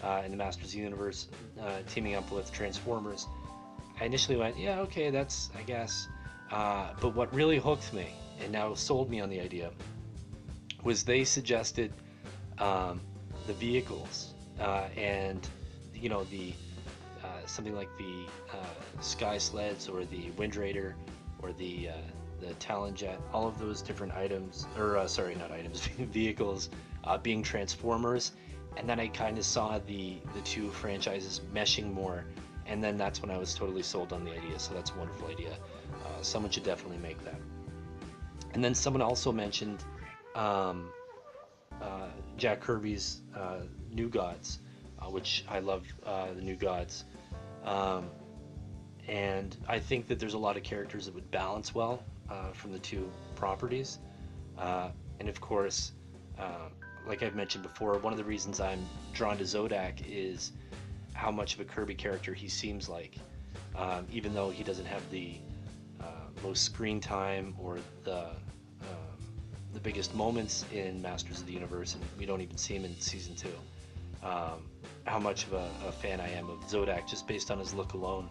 and 0.04 0.32
the 0.32 0.38
Masters 0.38 0.66
of 0.66 0.72
the 0.74 0.80
Universe 0.80 1.28
teaming 1.88 2.16
up 2.16 2.30
with 2.32 2.52
Transformers, 2.52 3.28
I 4.00 4.06
initially 4.06 4.38
went, 4.38 4.58
"Yeah, 4.58 4.82
okay, 4.82 5.10
that's 5.10 5.50
I 5.58 5.64
guess." 5.64 6.08
but 6.50 7.16
what 7.16 7.34
really 7.34 7.58
hooked 7.58 7.92
me 7.94 8.14
and 8.42 8.52
now 8.52 8.74
sold 8.74 9.10
me 9.10 9.20
on 9.20 9.30
the 9.30 9.40
idea 9.40 9.72
was 10.84 11.04
they 11.04 11.24
suggested 11.24 11.92
um, 12.60 13.02
the 13.48 13.54
vehicles 13.54 14.34
uh, 14.60 14.88
and 14.96 15.50
you 15.94 16.10
know 16.10 16.24
the 16.26 16.54
uh, 17.24 17.46
something 17.46 17.76
like 17.76 17.90
the 17.98 18.26
uh, 18.54 19.02
sky 19.02 19.38
sleds 19.38 19.90
or 19.90 20.06
the 20.06 20.30
wind 20.38 20.56
raider 20.56 20.96
or 21.42 21.52
the 21.54 21.90
uh, 21.90 21.94
the 22.40 22.54
talon 22.56 22.96
jet 22.96 23.20
all 23.34 23.48
of 23.48 23.58
those 23.60 23.82
different 23.82 24.14
items 24.14 24.68
or 24.78 24.98
uh, 24.98 25.08
sorry 25.08 25.36
not 25.36 25.52
items 25.52 25.88
vehicles 25.98 26.70
uh, 27.04 27.18
being 27.18 27.44
transformers. 27.44 28.32
And 28.78 28.90
then 28.90 29.00
i 29.00 29.08
kind 29.08 29.38
of 29.38 29.46
saw 29.46 29.80
the 29.80 30.18
the 30.34 30.42
two 30.42 30.70
franchises 30.70 31.42
meshing 31.54 31.94
more 31.94 32.26
and 32.66 32.84
then 32.84 32.98
that's 32.98 33.22
when 33.22 33.32
i 33.32 33.38
was 33.38 33.54
totally 33.54 33.84
sold 33.84 34.12
on 34.12 34.26
the 34.26 34.32
idea. 34.32 34.60
So 34.60 34.74
that's 34.74 34.92
a 34.92 34.96
wonderful 34.96 35.28
idea. 35.28 35.58
Someone 36.22 36.52
should 36.52 36.64
definitely 36.64 36.98
make 36.98 37.24
that 37.24 37.40
and 38.56 38.64
then 38.64 38.74
someone 38.74 39.02
also 39.02 39.34
mentioned 39.34 39.84
um, 40.34 40.88
uh, 41.82 42.08
Jack 42.38 42.62
Kirby's 42.62 43.20
uh, 43.36 43.60
New 43.92 44.08
Gods, 44.08 44.60
uh, 44.98 45.08
which 45.08 45.44
I 45.50 45.60
love 45.60 45.86
uh, 46.06 46.28
the 46.34 46.42
New 46.42 46.56
Gods. 46.56 47.04
Um, 47.66 48.10
and 49.10 49.58
I 49.68 49.78
think 49.78 50.08
that 50.08 50.20
there's 50.20 50.36
a 50.36 50.38
lot 50.38 50.56
of 50.56 50.64
characters 50.64 51.06
that 51.06 51.14
would 51.14 51.30
balance 51.32 51.76
well 51.76 52.02
uh, 52.30 52.54
from 52.54 52.72
the 52.72 52.80
two 52.80 53.12
properties. 53.36 54.00
Uh, 54.58 54.90
and 55.20 55.28
of 55.28 55.42
course, 55.42 55.92
like 57.06 57.24
I've 57.24 57.36
mentioned 57.36 57.64
before, 57.64 57.98
one 58.00 58.14
of 58.14 58.18
the 58.18 58.24
reasons 58.24 58.62
I'm 58.62 58.84
drawn 59.14 59.38
to 59.38 59.44
Zodak 59.44 60.02
is 60.08 60.54
how 61.14 61.30
much 61.30 61.56
of 61.56 61.60
a 61.60 61.66
Kirby 61.66 61.94
character 61.94 62.34
he 62.34 62.48
seems 62.48 62.88
like. 62.88 63.16
Um, 63.76 64.08
even 64.14 64.34
though 64.34 64.50
he 64.50 64.64
doesn't 64.64 64.86
have 64.86 65.08
the 65.12 65.40
most 66.44 66.64
screen 66.64 67.00
time 67.00 67.56
or 67.58 67.80
the 68.04 68.32
the 69.76 69.82
biggest 69.82 70.16
moments 70.16 70.66
in 70.74 71.02
Masters 71.02 71.42
of 71.42 71.46
the 71.46 71.54
Universe, 71.54 71.94
and 71.94 72.04
we 72.18 72.26
don't 72.26 72.42
even 72.42 72.58
see 72.58 72.76
him 72.76 72.86
in 72.86 73.00
season 73.00 73.36
two. 73.36 73.54
Um, 74.24 74.70
how 75.04 75.20
much 75.20 75.46
of 75.46 75.54
a, 75.54 75.70
a, 75.86 75.92
fan 75.92 76.20
I 76.20 76.32
am 76.32 76.50
of 76.50 76.60
Zodak 76.62 77.08
just 77.08 77.28
based 77.28 77.52
on 77.52 77.60
his 77.60 77.76
look 77.76 77.94
alone, 77.94 78.30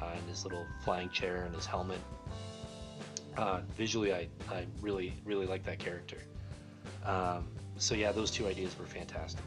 uh, 0.00 0.10
and 0.14 0.28
his 0.28 0.44
little 0.44 0.64
flying 0.84 1.08
chair 1.08 1.42
and 1.46 1.54
his 1.54 1.66
helmet. 1.66 1.98
Uh, 3.36 3.62
visually, 3.76 4.14
I, 4.14 4.28
I 4.48 4.66
really 4.80 5.14
really 5.24 5.46
like 5.46 5.64
that 5.64 5.80
character. 5.80 6.18
Um, 7.04 7.48
so 7.76 7.96
yeah, 7.96 8.12
those 8.12 8.30
two 8.30 8.46
ideas 8.46 8.78
were 8.78 8.86
fantastic, 8.86 9.44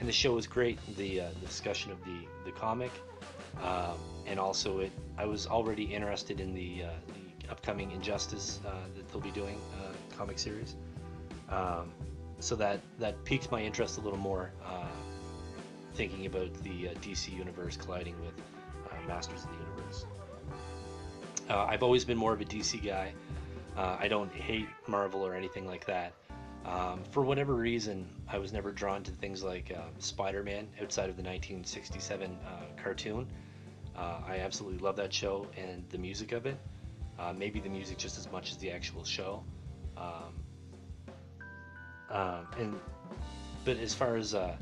and 0.00 0.08
the 0.08 0.12
show 0.12 0.34
was 0.34 0.46
great. 0.46 0.78
The, 0.96 1.22
uh, 1.22 1.28
the 1.40 1.46
discussion 1.46 1.92
of 1.92 2.04
the 2.04 2.18
the 2.44 2.52
comic. 2.52 2.90
Um, 3.62 3.98
and 4.26 4.40
also 4.40 4.80
it 4.80 4.92
I 5.18 5.26
was 5.26 5.46
already 5.46 5.84
interested 5.84 6.40
in 6.40 6.54
the, 6.54 6.84
uh, 6.84 6.88
the 7.42 7.50
upcoming 7.50 7.90
Injustice 7.92 8.60
uh, 8.66 8.72
that 8.96 9.08
they'll 9.10 9.20
be 9.20 9.30
doing 9.30 9.58
uh, 9.78 9.91
comic 10.16 10.38
series. 10.38 10.76
Um, 11.48 11.90
so 12.40 12.56
that 12.56 12.80
that 12.98 13.22
piqued 13.24 13.50
my 13.50 13.60
interest 13.60 13.98
a 13.98 14.00
little 14.00 14.18
more, 14.18 14.50
uh, 14.64 14.86
thinking 15.94 16.26
about 16.26 16.52
the 16.62 16.88
uh, 16.88 16.94
DC 16.94 17.36
universe 17.36 17.76
colliding 17.76 18.18
with 18.20 18.34
uh, 18.90 19.06
Masters 19.06 19.44
of 19.44 19.50
the 19.50 19.64
Universe. 19.64 20.06
I've 21.48 21.82
always 21.82 22.04
been 22.04 22.16
more 22.16 22.32
of 22.32 22.40
a 22.40 22.46
DC 22.46 22.82
guy. 22.82 23.12
I 23.76 24.08
don't 24.08 24.32
hate 24.32 24.68
Marvel 24.86 25.26
or 25.26 25.34
anything 25.34 25.66
like 25.66 25.84
that. 25.84 26.14
Um, 26.64 27.02
for 27.10 27.22
whatever 27.22 27.54
reason, 27.54 28.08
I 28.26 28.38
was 28.38 28.54
never 28.54 28.70
drawn 28.72 29.02
to 29.02 29.10
things 29.10 29.42
like 29.42 29.76
Spider-Man 29.98 30.68
outside 30.80 31.10
of 31.10 31.16
the 31.16 31.22
1967 31.22 32.38
cartoon. 32.82 33.26
Uh, 33.96 34.20
I 34.26 34.38
absolutely 34.38 34.78
love 34.78 34.96
that 34.96 35.12
show 35.12 35.46
and 35.56 35.84
the 35.90 35.98
music 35.98 36.32
of 36.32 36.46
it. 36.46 36.56
Uh, 37.18 37.32
maybe 37.32 37.60
the 37.60 37.68
music 37.68 37.98
just 37.98 38.18
as 38.18 38.30
much 38.32 38.50
as 38.50 38.56
the 38.56 38.70
actual 38.70 39.04
show. 39.04 39.44
Um, 39.96 40.34
um, 42.10 42.46
and 42.58 42.80
but 43.64 43.76
as 43.78 43.94
far 43.94 44.16
as 44.16 44.34
uh, 44.34 44.56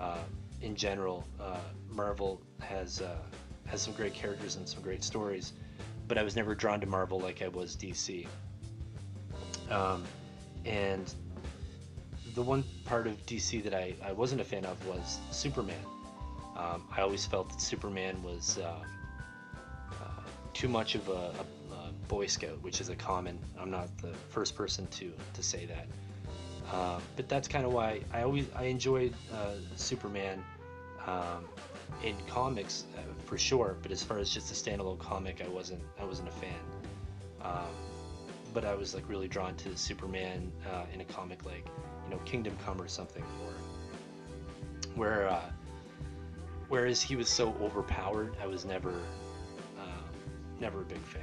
uh 0.00 0.18
in 0.62 0.74
general, 0.74 1.26
uh, 1.40 1.58
Marvel 1.90 2.40
has 2.60 3.00
uh, 3.00 3.16
has 3.66 3.82
some 3.82 3.92
great 3.94 4.14
characters 4.14 4.56
and 4.56 4.68
some 4.68 4.82
great 4.82 5.04
stories. 5.04 5.52
But 6.08 6.18
I 6.18 6.22
was 6.22 6.36
never 6.36 6.54
drawn 6.54 6.80
to 6.80 6.86
Marvel 6.86 7.18
like 7.18 7.42
I 7.42 7.48
was 7.48 7.76
DC. 7.76 8.26
Um, 9.70 10.04
and 10.64 11.12
the 12.34 12.42
one 12.42 12.62
part 12.84 13.08
of 13.08 13.24
DC 13.26 13.62
that 13.64 13.74
I, 13.74 13.94
I 14.04 14.12
wasn't 14.12 14.40
a 14.40 14.44
fan 14.44 14.64
of 14.64 14.86
was 14.86 15.18
Superman. 15.32 15.84
Um, 16.56 16.86
I 16.96 17.00
always 17.00 17.26
felt 17.26 17.50
that 17.50 17.60
Superman 17.60 18.22
was 18.22 18.58
uh, 18.58 18.84
too 20.56 20.68
much 20.68 20.94
of 20.94 21.06
a, 21.10 21.12
a, 21.12 21.44
Boy 22.08 22.26
Scout, 22.26 22.62
which 22.62 22.80
is 22.80 22.88
a 22.88 22.96
common. 22.96 23.38
I'm 23.58 23.70
not 23.70 23.96
the 23.98 24.12
first 24.28 24.54
person 24.54 24.86
to 24.88 25.12
to 25.34 25.42
say 25.42 25.66
that, 25.66 25.86
uh, 26.72 27.00
but 27.16 27.28
that's 27.28 27.48
kind 27.48 27.64
of 27.64 27.72
why 27.72 28.00
I 28.12 28.22
always 28.22 28.46
I 28.54 28.64
enjoyed 28.64 29.14
uh, 29.32 29.54
Superman 29.76 30.44
um, 31.06 31.44
in 32.04 32.16
comics 32.28 32.84
uh, 32.96 33.00
for 33.24 33.38
sure. 33.38 33.76
But 33.82 33.92
as 33.92 34.02
far 34.02 34.18
as 34.18 34.30
just 34.30 34.50
a 34.50 34.54
standalone 34.54 34.98
comic, 34.98 35.42
I 35.44 35.48
wasn't 35.48 35.82
I 36.00 36.04
wasn't 36.04 36.28
a 36.28 36.32
fan. 36.32 36.60
Um, 37.42 37.74
but 38.52 38.64
I 38.64 38.74
was 38.74 38.94
like 38.94 39.08
really 39.08 39.28
drawn 39.28 39.54
to 39.56 39.76
Superman 39.76 40.50
uh, 40.72 40.84
in 40.92 41.00
a 41.00 41.04
comic 41.04 41.44
like 41.44 41.66
you 42.04 42.10
know 42.10 42.18
Kingdom 42.24 42.56
Come 42.64 42.80
or 42.80 42.88
something, 42.88 43.24
or 43.44 43.52
where 44.94 45.28
uh, 45.28 45.50
whereas 46.68 47.02
he 47.02 47.16
was 47.16 47.28
so 47.28 47.54
overpowered, 47.60 48.36
I 48.42 48.46
was 48.46 48.64
never, 48.64 48.94
uh, 49.78 50.02
never 50.60 50.80
a 50.80 50.84
big 50.84 50.98
fan. 50.98 51.22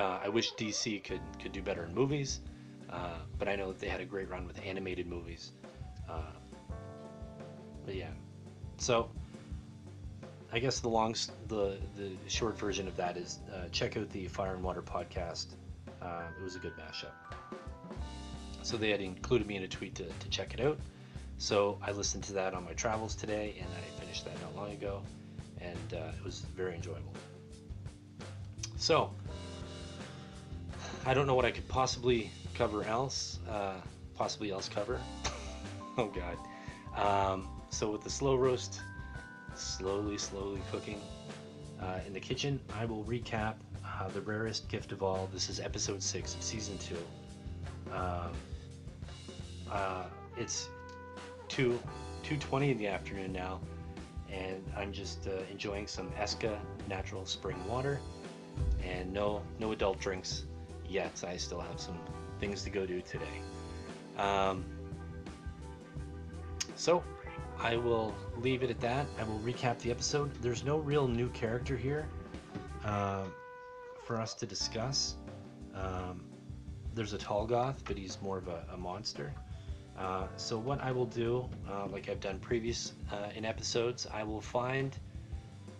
Uh, 0.00 0.18
I 0.24 0.30
wish 0.30 0.54
DC 0.54 1.04
could 1.04 1.20
could 1.42 1.52
do 1.52 1.60
better 1.60 1.84
in 1.84 1.94
movies, 1.94 2.40
uh, 2.88 3.18
but 3.38 3.48
I 3.48 3.54
know 3.54 3.68
that 3.68 3.78
they 3.78 3.88
had 3.88 4.00
a 4.00 4.06
great 4.06 4.30
run 4.30 4.46
with 4.46 4.58
animated 4.64 5.06
movies. 5.06 5.52
Uh, 6.08 6.32
but 7.84 7.94
yeah, 7.94 8.08
so 8.78 9.10
I 10.54 10.58
guess 10.58 10.80
the 10.80 10.88
long, 10.88 11.14
the 11.48 11.76
the 11.98 12.12
short 12.28 12.58
version 12.58 12.88
of 12.88 12.96
that 12.96 13.18
is 13.18 13.40
uh, 13.54 13.68
check 13.72 13.98
out 13.98 14.08
the 14.08 14.26
Fire 14.26 14.54
and 14.54 14.64
Water 14.64 14.80
podcast. 14.80 15.48
Uh, 16.00 16.22
it 16.34 16.42
was 16.42 16.56
a 16.56 16.60
good 16.60 16.72
mashup. 16.78 17.12
So 18.62 18.78
they 18.78 18.88
had 18.88 19.02
included 19.02 19.46
me 19.46 19.56
in 19.56 19.64
a 19.64 19.68
tweet 19.68 19.94
to, 19.96 20.04
to 20.04 20.28
check 20.30 20.54
it 20.54 20.60
out. 20.60 20.78
So 21.36 21.78
I 21.82 21.90
listened 21.90 22.24
to 22.24 22.32
that 22.34 22.54
on 22.54 22.64
my 22.64 22.72
travels 22.72 23.14
today, 23.14 23.54
and 23.60 23.68
I 23.68 24.00
finished 24.00 24.24
that 24.24 24.40
not 24.40 24.56
long 24.56 24.72
ago, 24.72 25.02
and 25.60 25.92
uh, 25.92 26.12
it 26.16 26.24
was 26.24 26.40
very 26.56 26.74
enjoyable. 26.74 27.12
So 28.78 29.10
I 31.06 31.14
don't 31.14 31.26
know 31.26 31.34
what 31.34 31.46
I 31.46 31.50
could 31.50 31.66
possibly 31.66 32.30
cover 32.54 32.84
else, 32.84 33.38
uh, 33.48 33.76
possibly 34.14 34.50
else 34.50 34.68
cover. 34.68 35.00
oh 35.98 36.12
God. 36.14 36.36
Um, 36.94 37.48
so 37.70 37.90
with 37.90 38.02
the 38.02 38.10
slow 38.10 38.36
roast, 38.36 38.80
slowly, 39.54 40.18
slowly 40.18 40.60
cooking 40.70 41.00
uh, 41.80 42.00
in 42.06 42.12
the 42.12 42.20
kitchen, 42.20 42.60
I 42.74 42.84
will 42.84 43.04
recap 43.04 43.54
uh, 43.84 44.08
the 44.08 44.20
rarest 44.20 44.68
gift 44.68 44.92
of 44.92 45.02
all. 45.02 45.28
This 45.32 45.48
is 45.48 45.58
episode 45.58 46.02
six 46.02 46.34
of 46.34 46.42
season 46.42 46.76
two. 46.78 46.98
Um, 47.94 48.32
uh, 49.70 50.04
it's 50.36 50.68
2 51.48 51.80
2.20 52.24 52.72
in 52.72 52.78
the 52.78 52.86
afternoon 52.86 53.32
now 53.32 53.60
and 54.28 54.62
I'm 54.76 54.92
just 54.92 55.26
uh, 55.26 55.30
enjoying 55.50 55.86
some 55.86 56.10
Eska 56.12 56.58
natural 56.88 57.24
spring 57.24 57.56
water 57.66 57.98
and 58.84 59.12
no 59.12 59.42
no 59.58 59.72
adult 59.72 59.98
drinks 59.98 60.44
yet 60.90 61.22
I 61.26 61.36
still 61.36 61.60
have 61.60 61.80
some 61.80 61.98
things 62.40 62.62
to 62.64 62.70
go 62.70 62.84
do 62.84 63.00
today. 63.00 63.40
Um, 64.18 64.64
so 66.74 67.02
I 67.58 67.76
will 67.76 68.14
leave 68.38 68.62
it 68.62 68.70
at 68.70 68.80
that. 68.80 69.06
I 69.18 69.24
will 69.24 69.38
recap 69.38 69.78
the 69.78 69.90
episode. 69.90 70.34
There's 70.42 70.64
no 70.64 70.78
real 70.78 71.06
new 71.06 71.28
character 71.28 71.76
here 71.76 72.08
uh, 72.84 73.24
for 74.04 74.20
us 74.20 74.34
to 74.34 74.46
discuss. 74.46 75.14
Um, 75.74 76.24
there's 76.94 77.12
a 77.12 77.18
tall 77.18 77.46
goth 77.46 77.84
but 77.84 77.96
he's 77.96 78.20
more 78.20 78.38
of 78.38 78.48
a, 78.48 78.64
a 78.72 78.76
monster. 78.76 79.32
Uh, 79.96 80.26
so 80.36 80.58
what 80.58 80.80
I 80.80 80.90
will 80.92 81.06
do, 81.06 81.48
uh, 81.70 81.86
like 81.86 82.08
I've 82.08 82.20
done 82.20 82.38
previous 82.38 82.94
uh, 83.12 83.28
in 83.34 83.44
episodes, 83.44 84.06
I 84.12 84.22
will 84.24 84.40
find 84.40 84.96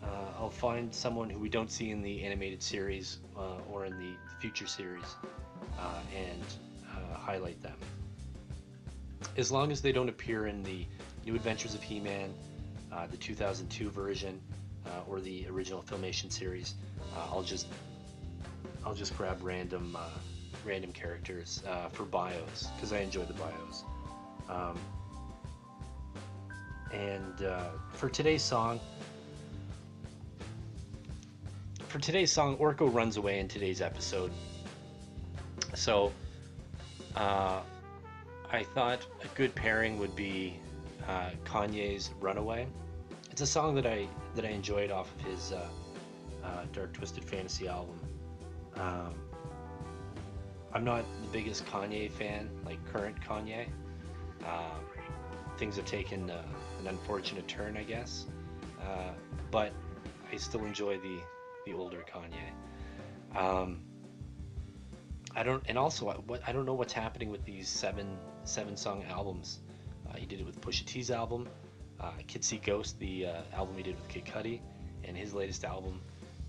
uh, 0.03 0.07
I'll 0.39 0.51
find 0.51 0.95
someone 0.95 1.29
who 1.29 1.39
we 1.39 1.49
don't 1.49 1.71
see 1.71 1.91
in 1.91 2.01
the 2.01 2.23
animated 2.23 2.63
series 2.63 3.19
uh, 3.37 3.59
or 3.71 3.85
in 3.85 3.99
the 3.99 4.15
future 4.41 4.67
series 4.67 5.17
uh, 5.79 6.01
and 6.17 6.43
uh, 6.93 7.17
highlight 7.17 7.61
them. 7.63 7.77
As 9.37 9.53
long 9.53 9.71
as 9.71 9.81
they 9.81 9.93
don't 9.93 10.09
appear 10.09 10.47
in 10.47 10.63
the 10.63 10.87
New 11.25 11.35
Adventures 11.35 11.75
of 11.75 11.83
He-Man, 11.83 12.33
uh, 12.93 13.07
the 13.07 13.17
2002 13.17 13.91
version, 13.91 14.41
or 15.07 15.21
the 15.21 15.47
original 15.49 15.83
Filmation 15.83 16.33
series, 16.33 16.75
I'll 17.17 17.45
just 17.45 17.69
I'll 18.85 18.95
just 18.95 19.17
grab 19.17 19.39
random 19.41 19.97
random 20.67 20.93
characters 20.93 21.63
for 21.93 22.05
bios 22.05 22.69
because 22.75 22.93
I 22.93 22.99
enjoy 22.99 23.25
the 23.25 23.35
bios. 23.35 23.85
Um, 24.49 24.77
and 26.93 27.43
uh, 27.43 27.69
for 27.93 28.09
today's 28.09 28.43
song, 28.43 28.81
for 31.91 31.99
today's 31.99 32.31
song, 32.31 32.57
Orko 32.59 32.93
runs 32.93 33.17
away 33.17 33.41
in 33.41 33.49
today's 33.49 33.81
episode. 33.81 34.31
So, 35.75 36.13
uh, 37.17 37.63
I 38.53 38.63
thought 38.63 39.05
a 39.25 39.27
good 39.37 39.53
pairing 39.57 39.99
would 39.99 40.15
be 40.15 40.57
uh, 41.09 41.31
Kanye's 41.45 42.11
"Runaway." 42.21 42.69
It's 43.33 43.41
a 43.41 43.47
song 43.47 43.75
that 43.75 43.87
I 43.87 44.07
that 44.37 44.45
I 44.45 44.51
enjoyed 44.51 44.93
off 44.93 45.13
of 45.17 45.27
his 45.27 45.51
uh, 45.51 45.67
uh, 46.45 46.65
Dark 46.73 46.93
Twisted 46.93 47.25
Fantasy 47.25 47.67
album. 47.67 47.99
Um, 48.77 49.15
I'm 50.73 50.85
not 50.85 51.05
the 51.23 51.29
biggest 51.33 51.67
Kanye 51.67 52.09
fan, 52.09 52.49
like 52.65 52.79
current 52.93 53.21
Kanye. 53.21 53.67
Um, 54.47 54.85
things 55.59 55.75
have 55.75 55.87
taken 55.87 56.31
uh, 56.31 56.41
an 56.79 56.87
unfortunate 56.87 57.49
turn, 57.49 57.77
I 57.77 57.83
guess. 57.83 58.27
Uh, 58.81 59.11
but 59.51 59.73
I 60.33 60.37
still 60.37 60.65
enjoy 60.65 60.97
the 60.99 61.19
the 61.67 61.75
older 61.75 62.05
Kanye. 62.13 63.39
Um, 63.39 63.81
I 65.37 65.43
don't, 65.43 65.63
and 65.69 65.79
also 65.79 66.07
what 66.27 66.43
I 66.47 66.53
don't 66.53 66.67
know 66.67 66.75
what's 66.75 66.93
happening 66.93 67.31
with 67.31 67.45
these 67.45 67.69
seven 67.69 68.19
seven 68.45 68.77
song 68.77 69.05
albums. 69.09 69.61
Uh, 70.09 70.17
he 70.17 70.27
did 70.27 70.41
it 70.41 70.47
with 70.47 70.61
Pusha 70.61 70.85
T's 70.85 71.11
album, 71.11 71.49
uh, 72.01 72.11
Kids 72.27 72.49
See 72.49 72.59
Ghost, 72.59 72.99
the 72.99 73.27
uh, 73.27 73.43
album 73.55 73.77
he 73.77 73.83
did 73.83 73.95
with 73.95 74.09
Kid 74.09 74.25
Cudi, 74.25 74.61
and 75.05 75.17
his 75.17 75.33
latest 75.33 75.65
album, 75.65 76.01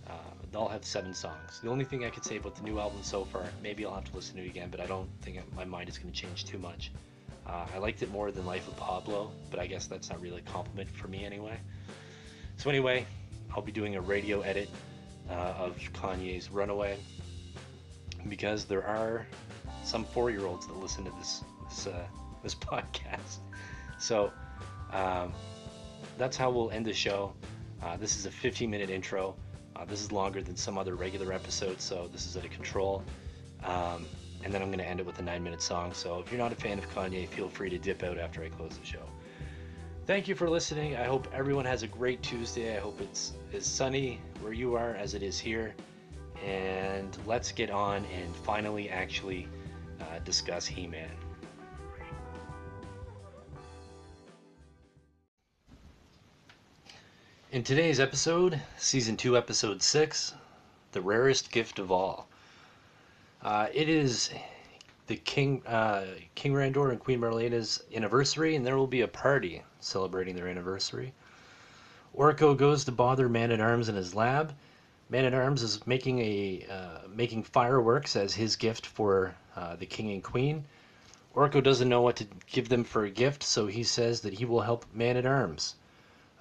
uh, 0.07 0.13
they'll 0.51 0.67
have 0.67 0.83
seven 0.83 1.13
songs. 1.13 1.59
The 1.61 1.69
only 1.69 1.85
thing 1.85 2.03
I 2.03 2.09
could 2.09 2.25
say 2.25 2.37
about 2.37 2.55
the 2.55 2.63
new 2.63 2.79
album 2.79 2.99
so 3.03 3.23
far, 3.25 3.43
maybe 3.61 3.85
I'll 3.85 3.93
have 3.93 4.05
to 4.05 4.15
listen 4.15 4.35
to 4.37 4.43
it 4.43 4.47
again, 4.47 4.69
but 4.71 4.79
I 4.79 4.87
don't 4.87 5.09
think 5.21 5.39
my 5.55 5.65
mind 5.65 5.89
is 5.89 5.99
going 5.99 6.11
to 6.11 6.19
change 6.19 6.45
too 6.45 6.57
much. 6.57 6.91
Uh, 7.45 7.67
I 7.73 7.77
liked 7.77 8.01
it 8.01 8.11
more 8.11 8.31
than 8.31 8.45
Life 8.45 8.67
of 8.67 8.77
Pablo, 8.77 9.31
but 9.51 9.59
I 9.59 9.67
guess 9.67 9.85
that's 9.85 10.09
not 10.09 10.21
really 10.21 10.39
a 10.39 10.51
compliment 10.51 10.89
for 10.89 11.07
me 11.07 11.23
anyway. 11.23 11.57
So 12.57 12.69
anyway, 12.69 13.05
I'll 13.53 13.61
be 13.61 13.71
doing 13.71 13.95
a 13.95 14.01
radio 14.01 14.41
edit 14.41 14.69
uh, 15.31 15.53
of 15.57 15.77
Kanye's 15.93 16.49
Runaway 16.51 16.97
because 18.27 18.65
there 18.65 18.85
are 18.85 19.25
some 19.83 20.03
four-year-olds 20.03 20.67
that 20.67 20.77
listen 20.77 21.05
to 21.05 21.11
this 21.11 21.43
this, 21.69 21.87
uh, 21.87 22.05
this 22.43 22.55
podcast. 22.55 23.39
So 23.97 24.31
um, 24.91 25.33
that's 26.17 26.37
how 26.37 26.51
we'll 26.51 26.71
end 26.71 26.85
the 26.85 26.93
show. 26.93 27.33
Uh, 27.81 27.97
this 27.97 28.15
is 28.15 28.25
a 28.25 28.29
15-minute 28.29 28.89
intro. 28.89 29.35
Uh, 29.75 29.85
this 29.85 30.01
is 30.01 30.11
longer 30.11 30.41
than 30.41 30.55
some 30.55 30.77
other 30.77 30.95
regular 30.95 31.33
episodes, 31.33 31.83
so 31.83 32.07
this 32.11 32.25
is 32.25 32.35
at 32.37 32.45
a 32.45 32.49
control. 32.49 33.03
Um, 33.63 34.05
and 34.43 34.53
then 34.53 34.61
I'm 34.61 34.69
going 34.69 34.79
to 34.79 34.87
end 34.87 34.99
it 34.99 35.05
with 35.05 35.19
a 35.19 35.21
nine-minute 35.21 35.61
song. 35.61 35.93
So 35.93 36.19
if 36.19 36.31
you're 36.31 36.39
not 36.39 36.51
a 36.51 36.55
fan 36.55 36.77
of 36.77 36.89
Kanye, 36.93 37.27
feel 37.27 37.47
free 37.47 37.69
to 37.69 37.77
dip 37.77 38.03
out 38.03 38.17
after 38.17 38.43
I 38.43 38.49
close 38.49 38.77
the 38.77 38.85
show. 38.85 39.03
Thank 40.11 40.27
you 40.27 40.35
for 40.35 40.49
listening. 40.49 40.97
I 40.97 41.05
hope 41.05 41.25
everyone 41.33 41.63
has 41.63 41.83
a 41.83 41.87
great 41.87 42.21
Tuesday. 42.21 42.75
I 42.75 42.81
hope 42.81 42.99
it's 42.99 43.31
as 43.53 43.65
sunny 43.65 44.19
where 44.41 44.51
you 44.51 44.75
are 44.75 44.93
as 44.95 45.13
it 45.13 45.23
is 45.23 45.39
here. 45.39 45.73
And 46.45 47.17
let's 47.25 47.53
get 47.53 47.69
on 47.69 48.03
and 48.13 48.35
finally 48.35 48.89
actually 48.89 49.47
uh, 50.01 50.19
discuss 50.25 50.65
He 50.65 50.85
Man. 50.85 51.07
In 57.53 57.63
today's 57.63 58.01
episode, 58.01 58.59
Season 58.77 59.15
2, 59.15 59.37
Episode 59.37 59.81
6, 59.81 60.33
The 60.91 60.99
Rarest 60.99 61.53
Gift 61.53 61.79
of 61.79 61.89
All. 61.89 62.27
Uh, 63.41 63.67
it 63.73 63.87
is 63.87 64.29
the 65.07 65.15
King 65.17 65.65
uh, 65.65 66.05
King 66.35 66.53
Randor 66.53 66.91
and 66.91 66.99
Queen 66.99 67.19
Marlena's 67.19 67.83
anniversary, 67.93 68.55
and 68.55 68.65
there 68.65 68.77
will 68.77 68.87
be 68.87 69.01
a 69.01 69.07
party 69.07 69.63
celebrating 69.79 70.35
their 70.35 70.47
anniversary. 70.47 71.13
Orko 72.15 72.57
goes 72.57 72.83
to 72.85 72.91
bother 72.91 73.29
Man 73.29 73.51
at 73.51 73.61
Arms 73.61 73.89
in 73.89 73.95
his 73.95 74.13
lab. 74.13 74.53
Man 75.09 75.25
at 75.25 75.33
Arms 75.33 75.63
is 75.63 75.85
making 75.87 76.19
a 76.19 76.65
uh, 76.69 77.07
making 77.13 77.43
fireworks 77.43 78.15
as 78.15 78.33
his 78.33 78.55
gift 78.55 78.85
for 78.85 79.35
uh, 79.55 79.75
the 79.75 79.85
King 79.85 80.11
and 80.11 80.23
Queen. 80.23 80.65
Orko 81.35 81.63
doesn't 81.63 81.87
know 81.87 82.01
what 82.01 82.17
to 82.17 82.27
give 82.47 82.67
them 82.67 82.83
for 82.83 83.05
a 83.05 83.09
gift, 83.09 83.43
so 83.43 83.67
he 83.67 83.83
says 83.83 84.21
that 84.21 84.33
he 84.33 84.45
will 84.45 84.61
help 84.61 84.85
Man 84.93 85.17
at 85.17 85.25
Arms. 85.25 85.75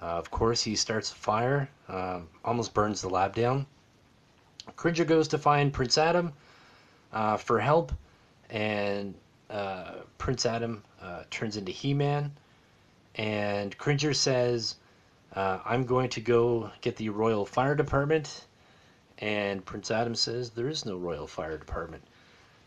Uh, 0.01 0.05
of 0.05 0.31
course, 0.31 0.63
he 0.63 0.75
starts 0.75 1.11
a 1.11 1.15
fire, 1.15 1.69
um, 1.87 2.27
almost 2.43 2.73
burns 2.73 3.01
the 3.01 3.09
lab 3.09 3.35
down. 3.35 3.65
Cringer 4.75 5.05
goes 5.05 5.27
to 5.29 5.37
find 5.37 5.71
Prince 5.71 5.97
Adam 5.97 6.33
uh, 7.13 7.37
for 7.37 7.59
help, 7.59 7.91
and 8.51 9.15
uh, 9.49 9.93
Prince 10.17 10.45
Adam 10.45 10.83
uh, 11.01 11.23
turns 11.31 11.57
into 11.57 11.71
He 11.71 11.93
Man. 11.93 12.31
And 13.15 13.77
Cringer 13.77 14.13
says, 14.13 14.75
uh, 15.35 15.59
I'm 15.65 15.85
going 15.85 16.09
to 16.09 16.21
go 16.21 16.69
get 16.81 16.97
the 16.97 17.09
Royal 17.09 17.45
Fire 17.45 17.75
Department. 17.75 18.45
And 19.19 19.63
Prince 19.65 19.91
Adam 19.91 20.15
says, 20.15 20.49
There 20.51 20.67
is 20.67 20.85
no 20.85 20.97
Royal 20.97 21.27
Fire 21.27 21.57
Department. 21.57 22.03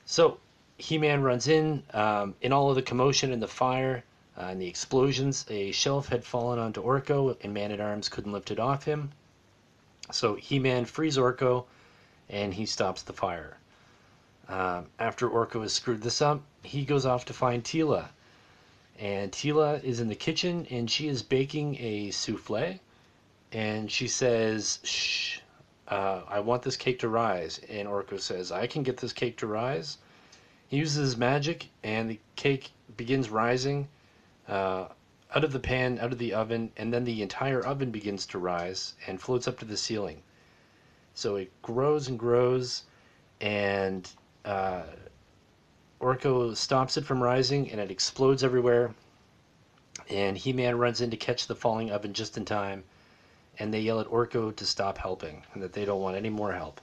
So 0.07 0.39
He 0.79 0.99
Man 0.99 1.23
runs 1.23 1.49
in. 1.49 1.83
Um, 1.93 2.35
in 2.41 2.53
all 2.53 2.71
of 2.71 2.77
the 2.77 2.83
commotion 2.83 3.33
and 3.33 3.43
the 3.43 3.49
fire, 3.49 4.03
uh, 4.41 4.47
in 4.47 4.59
the 4.59 4.67
explosions, 4.67 5.45
a 5.49 5.71
shelf 5.73 6.09
had 6.09 6.25
fallen 6.25 6.59
onto 6.59 6.83
Orko, 6.83 7.37
and 7.43 7.53
Man 7.53 7.73
at 7.73 7.81
Arms 7.81 8.09
couldn't 8.09 8.33
lift 8.33 8.51
it 8.51 8.59
off 8.59 8.85
him. 8.85 9.11
So 10.11 10.35
He 10.35 10.59
Man 10.59 10.85
frees 10.85 11.19
Orko, 11.19 11.65
and 12.29 12.55
he 12.55 12.67
stops 12.67 13.03
the 13.03 13.13
fire. 13.13 13.59
Um, 14.49 14.87
after 14.99 15.29
Orko 15.29 15.63
has 15.63 15.73
screwed 15.73 16.03
this 16.03 16.21
up, 16.21 16.43
he 16.63 16.85
goes 16.85 17.07
off 17.07 17.25
to 17.27 17.33
find 17.33 17.65
Teela. 17.65 18.09
And 18.99 19.33
Teela 19.33 19.83
is 19.83 20.01
in 20.01 20.09
the 20.09 20.15
kitchen, 20.15 20.67
and 20.71 20.91
she 20.91 21.09
is 21.09 21.23
baking 21.23 21.77
a 21.81 22.11
souffle. 22.11 22.79
And 23.53 23.91
she 23.91 24.07
says, 24.07 24.81
Shh, 24.85 25.39
uh, 25.89 26.23
I 26.29 26.41
want 26.41 26.63
this 26.63 26.77
cake 26.77 26.99
to 27.01 27.09
rise. 27.09 27.61
And 27.69 27.89
Orko 27.89 28.21
says, 28.21 28.53
I 28.53 28.67
can 28.67 28.83
get 28.83 28.99
this 28.99 29.13
cake 29.13 29.37
to 29.39 29.47
rise. 29.47 29.99
He 30.69 30.77
uses 30.77 30.97
his 30.97 31.17
magic, 31.17 31.69
and 31.83 32.11
the 32.11 32.21
cake 32.37 32.71
begins 32.97 33.31
rising 33.31 33.89
uh, 34.49 34.89
out 35.35 35.45
of 35.45 35.53
the 35.53 35.61
pan, 35.61 35.99
out 35.99 36.13
of 36.13 36.19
the 36.19 36.35
oven, 36.35 36.71
and 36.77 36.93
then 36.93 37.05
the 37.05 37.23
entire 37.23 37.65
oven 37.65 37.91
begins 37.91 38.27
to 38.27 38.39
rise 38.39 38.95
and 39.07 39.21
floats 39.21 39.49
up 39.49 39.59
to 39.59 39.65
the 39.65 39.77
ceiling. 39.77 40.23
So 41.15 41.37
it 41.37 41.51
grows 41.63 42.09
and 42.09 42.19
grows, 42.19 42.85
and 43.41 44.09
uh, 44.45 44.83
Orko 46.01 46.57
stops 46.57 46.97
it 46.97 47.05
from 47.05 47.23
rising, 47.23 47.71
and 47.71 47.81
it 47.81 47.91
explodes 47.91 48.45
everywhere. 48.45 48.95
And 50.11 50.37
He 50.37 50.53
Man 50.53 50.77
runs 50.77 51.01
in 51.01 51.11
to 51.11 51.17
catch 51.17 51.47
the 51.47 51.55
falling 51.55 51.91
oven 51.91 52.13
just 52.13 52.37
in 52.37 52.45
time, 52.45 52.85
and 53.59 53.73
they 53.73 53.81
yell 53.81 54.01
at 54.01 54.09
Orko 54.09 54.55
to 54.57 54.67
stop 54.67 54.99
helping 54.99 55.45
and 55.55 55.63
that 55.63 55.73
they 55.73 55.85
don't 55.85 56.03
want 56.03 56.17
any 56.17 56.31
more 56.31 56.53
help. 56.53 56.81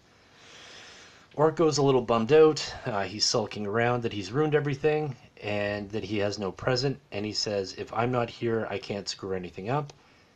Orko's 1.35 1.77
a 1.77 1.83
little 1.83 2.01
bummed 2.01 2.33
out. 2.33 2.73
Uh, 2.85 3.03
he's 3.03 3.25
sulking 3.25 3.65
around 3.65 4.03
that 4.03 4.13
he's 4.13 4.31
ruined 4.31 4.55
everything, 4.55 5.15
and 5.41 5.89
that 5.91 6.03
he 6.03 6.17
has 6.17 6.37
no 6.37 6.51
present, 6.51 6.99
and 7.11 7.25
he 7.25 7.33
says, 7.33 7.73
If 7.77 7.93
I'm 7.93 8.11
not 8.11 8.29
here, 8.29 8.67
I 8.69 8.77
can't 8.77 9.07
screw 9.07 9.33
anything 9.33 9.69
up. 9.69 9.93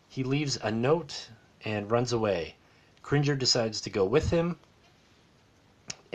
He 0.08 0.24
leaves 0.24 0.58
a 0.62 0.72
note 0.72 1.30
and 1.64 1.92
runs 1.92 2.14
away. 2.14 2.56
Cringer 3.02 3.36
decides 3.36 3.82
to 3.82 3.90
go 3.90 4.06
with 4.06 4.30
him, 4.30 4.58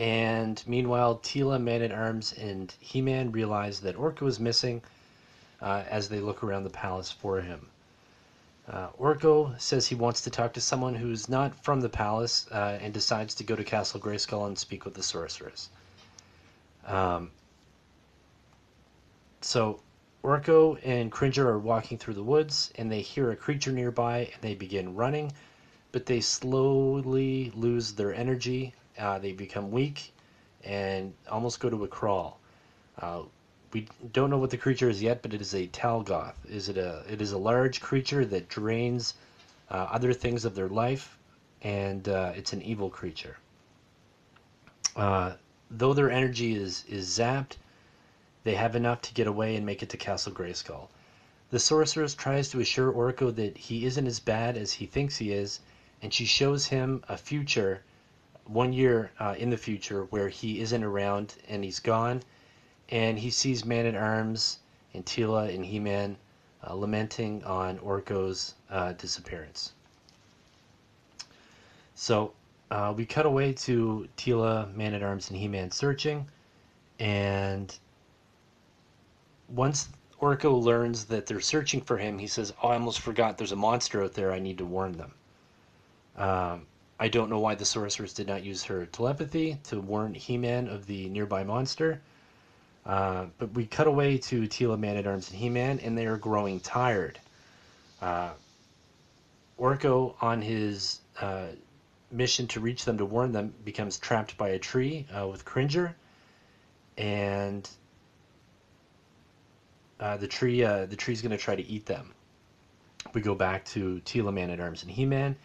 and 0.00 0.62
meanwhile, 0.66 1.18
Teela, 1.18 1.60
Man 1.60 1.82
at 1.82 1.92
Arms, 1.92 2.32
and 2.32 2.74
He 2.80 3.02
Man 3.02 3.30
realize 3.32 3.80
that 3.82 3.96
Orko 3.96 4.26
is 4.26 4.40
missing 4.40 4.80
uh, 5.60 5.84
as 5.90 6.08
they 6.08 6.20
look 6.20 6.42
around 6.42 6.64
the 6.64 6.70
palace 6.70 7.12
for 7.12 7.42
him. 7.42 7.68
Uh, 8.66 8.88
Orko 8.98 9.60
says 9.60 9.86
he 9.86 9.94
wants 9.94 10.22
to 10.22 10.30
talk 10.30 10.54
to 10.54 10.60
someone 10.60 10.94
who's 10.94 11.28
not 11.28 11.54
from 11.62 11.82
the 11.82 11.88
palace 11.90 12.46
uh, 12.50 12.78
and 12.80 12.94
decides 12.94 13.34
to 13.34 13.44
go 13.44 13.54
to 13.54 13.62
Castle 13.62 14.00
Grayskull 14.00 14.46
and 14.46 14.58
speak 14.58 14.86
with 14.86 14.94
the 14.94 15.02
sorceress. 15.02 15.68
Um, 16.86 17.30
so 19.42 19.80
Orko 20.24 20.78
and 20.82 21.12
Cringer 21.12 21.46
are 21.46 21.58
walking 21.58 21.98
through 21.98 22.14
the 22.14 22.22
woods 22.22 22.72
and 22.76 22.90
they 22.90 23.02
hear 23.02 23.30
a 23.30 23.36
creature 23.36 23.72
nearby 23.72 24.30
and 24.32 24.40
they 24.40 24.54
begin 24.54 24.94
running, 24.94 25.32
but 25.92 26.06
they 26.06 26.20
slowly 26.20 27.52
lose 27.54 27.92
their 27.92 28.14
energy. 28.14 28.72
Uh, 28.98 29.18
they 29.18 29.32
become 29.32 29.70
weak 29.70 30.12
and 30.64 31.14
almost 31.30 31.60
go 31.60 31.70
to 31.70 31.84
a 31.84 31.88
crawl. 31.88 32.38
Uh, 33.00 33.22
we 33.72 33.86
don't 34.12 34.30
know 34.30 34.38
what 34.38 34.50
the 34.50 34.56
creature 34.56 34.90
is 34.90 35.00
yet, 35.00 35.22
but 35.22 35.32
it 35.32 35.40
is 35.40 35.54
a 35.54 35.66
Talgoth. 35.68 36.34
Is 36.48 36.68
it 36.68 36.76
a? 36.76 37.04
It 37.08 37.22
is 37.22 37.32
a 37.32 37.38
large 37.38 37.80
creature 37.80 38.24
that 38.24 38.48
drains 38.48 39.14
uh, 39.70 39.86
other 39.90 40.12
things 40.12 40.44
of 40.44 40.54
their 40.54 40.68
life, 40.68 41.16
and 41.62 42.08
uh, 42.08 42.32
it's 42.34 42.52
an 42.52 42.62
evil 42.62 42.90
creature. 42.90 43.36
Uh, 44.96 45.34
though 45.70 45.94
their 45.94 46.10
energy 46.10 46.54
is 46.54 46.84
is 46.88 47.08
zapped, 47.08 47.56
they 48.42 48.54
have 48.54 48.74
enough 48.74 49.02
to 49.02 49.14
get 49.14 49.28
away 49.28 49.54
and 49.54 49.64
make 49.64 49.82
it 49.82 49.90
to 49.90 49.96
Castle 49.96 50.32
Grayskull. 50.32 50.88
The 51.50 51.58
sorceress 51.58 52.14
tries 52.14 52.48
to 52.50 52.60
assure 52.60 52.92
Orko 52.92 53.34
that 53.36 53.56
he 53.56 53.84
isn't 53.84 54.06
as 54.06 54.20
bad 54.20 54.56
as 54.56 54.72
he 54.72 54.86
thinks 54.86 55.16
he 55.16 55.32
is, 55.32 55.60
and 56.02 56.12
she 56.12 56.24
shows 56.24 56.66
him 56.66 57.04
a 57.08 57.16
future, 57.16 57.82
one 58.52 58.72
year 58.72 59.12
uh, 59.20 59.34
in 59.38 59.50
the 59.50 59.56
future, 59.56 60.04
where 60.10 60.28
he 60.28 60.60
isn't 60.60 60.82
around 60.82 61.34
and 61.48 61.62
he's 61.62 61.78
gone, 61.78 62.22
and 62.88 63.18
he 63.18 63.30
sees 63.30 63.64
Man 63.64 63.86
at 63.86 63.94
Arms 63.94 64.58
and 64.94 65.04
Teela 65.04 65.54
and 65.54 65.64
He 65.64 65.78
Man 65.78 66.16
uh, 66.66 66.74
lamenting 66.74 67.44
on 67.44 67.78
Orko's 67.78 68.54
uh, 68.70 68.92
disappearance. 68.92 69.72
So 71.94 72.32
uh, 72.70 72.92
we 72.96 73.06
cut 73.06 73.26
away 73.26 73.52
to 73.52 74.08
Teela, 74.16 74.74
Man 74.74 74.94
at 74.94 75.02
Arms, 75.02 75.30
and 75.30 75.38
He 75.38 75.48
Man 75.48 75.70
searching, 75.70 76.26
and 76.98 77.78
once 79.48 79.88
Orko 80.20 80.60
learns 80.60 81.04
that 81.06 81.26
they're 81.26 81.40
searching 81.40 81.80
for 81.80 81.96
him, 81.96 82.18
he 82.18 82.26
says, 82.26 82.52
"Oh, 82.62 82.68
I 82.68 82.74
almost 82.74 83.00
forgot. 83.00 83.38
There's 83.38 83.52
a 83.52 83.56
monster 83.56 84.02
out 84.02 84.12
there. 84.12 84.32
I 84.32 84.38
need 84.38 84.58
to 84.58 84.64
warn 84.64 84.92
them." 84.92 85.14
Um, 86.16 86.66
I 87.02 87.08
don't 87.08 87.30
know 87.30 87.40
why 87.40 87.54
the 87.54 87.64
sorceress 87.64 88.12
did 88.12 88.26
not 88.26 88.44
use 88.44 88.62
her 88.64 88.84
telepathy 88.84 89.58
to 89.64 89.80
warn 89.80 90.12
He-Man 90.12 90.68
of 90.68 90.86
the 90.86 91.08
nearby 91.08 91.42
monster. 91.44 92.02
Uh, 92.84 93.26
but 93.38 93.52
we 93.54 93.64
cut 93.64 93.86
away 93.86 94.18
to 94.18 94.42
Teela, 94.42 94.78
Man 94.78 94.98
at 94.98 95.06
Arms, 95.06 95.30
and 95.30 95.38
He-Man, 95.38 95.80
and 95.80 95.96
they 95.96 96.04
are 96.04 96.18
growing 96.18 96.60
tired. 96.60 97.18
Uh, 98.02 98.30
Orko, 99.58 100.14
on 100.20 100.42
his 100.42 101.00
uh, 101.20 101.46
mission 102.10 102.46
to 102.48 102.60
reach 102.60 102.84
them 102.84 102.98
to 102.98 103.06
warn 103.06 103.32
them, 103.32 103.54
becomes 103.64 103.98
trapped 103.98 104.36
by 104.36 104.50
a 104.50 104.58
tree 104.58 105.06
uh, 105.18 105.26
with 105.26 105.46
Cringer, 105.46 105.94
and 106.98 107.68
uh, 110.00 110.18
the 110.18 110.26
tree 110.26 110.62
uh, 110.64 110.86
the 110.86 110.96
tree's 110.96 111.22
going 111.22 111.30
to 111.30 111.38
try 111.38 111.54
to 111.54 111.66
eat 111.66 111.86
them. 111.86 112.12
We 113.14 113.20
go 113.22 113.34
back 113.34 113.64
to 113.66 114.00
Teela 114.04 114.32
Man 114.32 114.50
at 114.50 114.60
Arms 114.60 114.82
and 114.82 114.90
He 114.90 115.04
Man, 115.04 115.36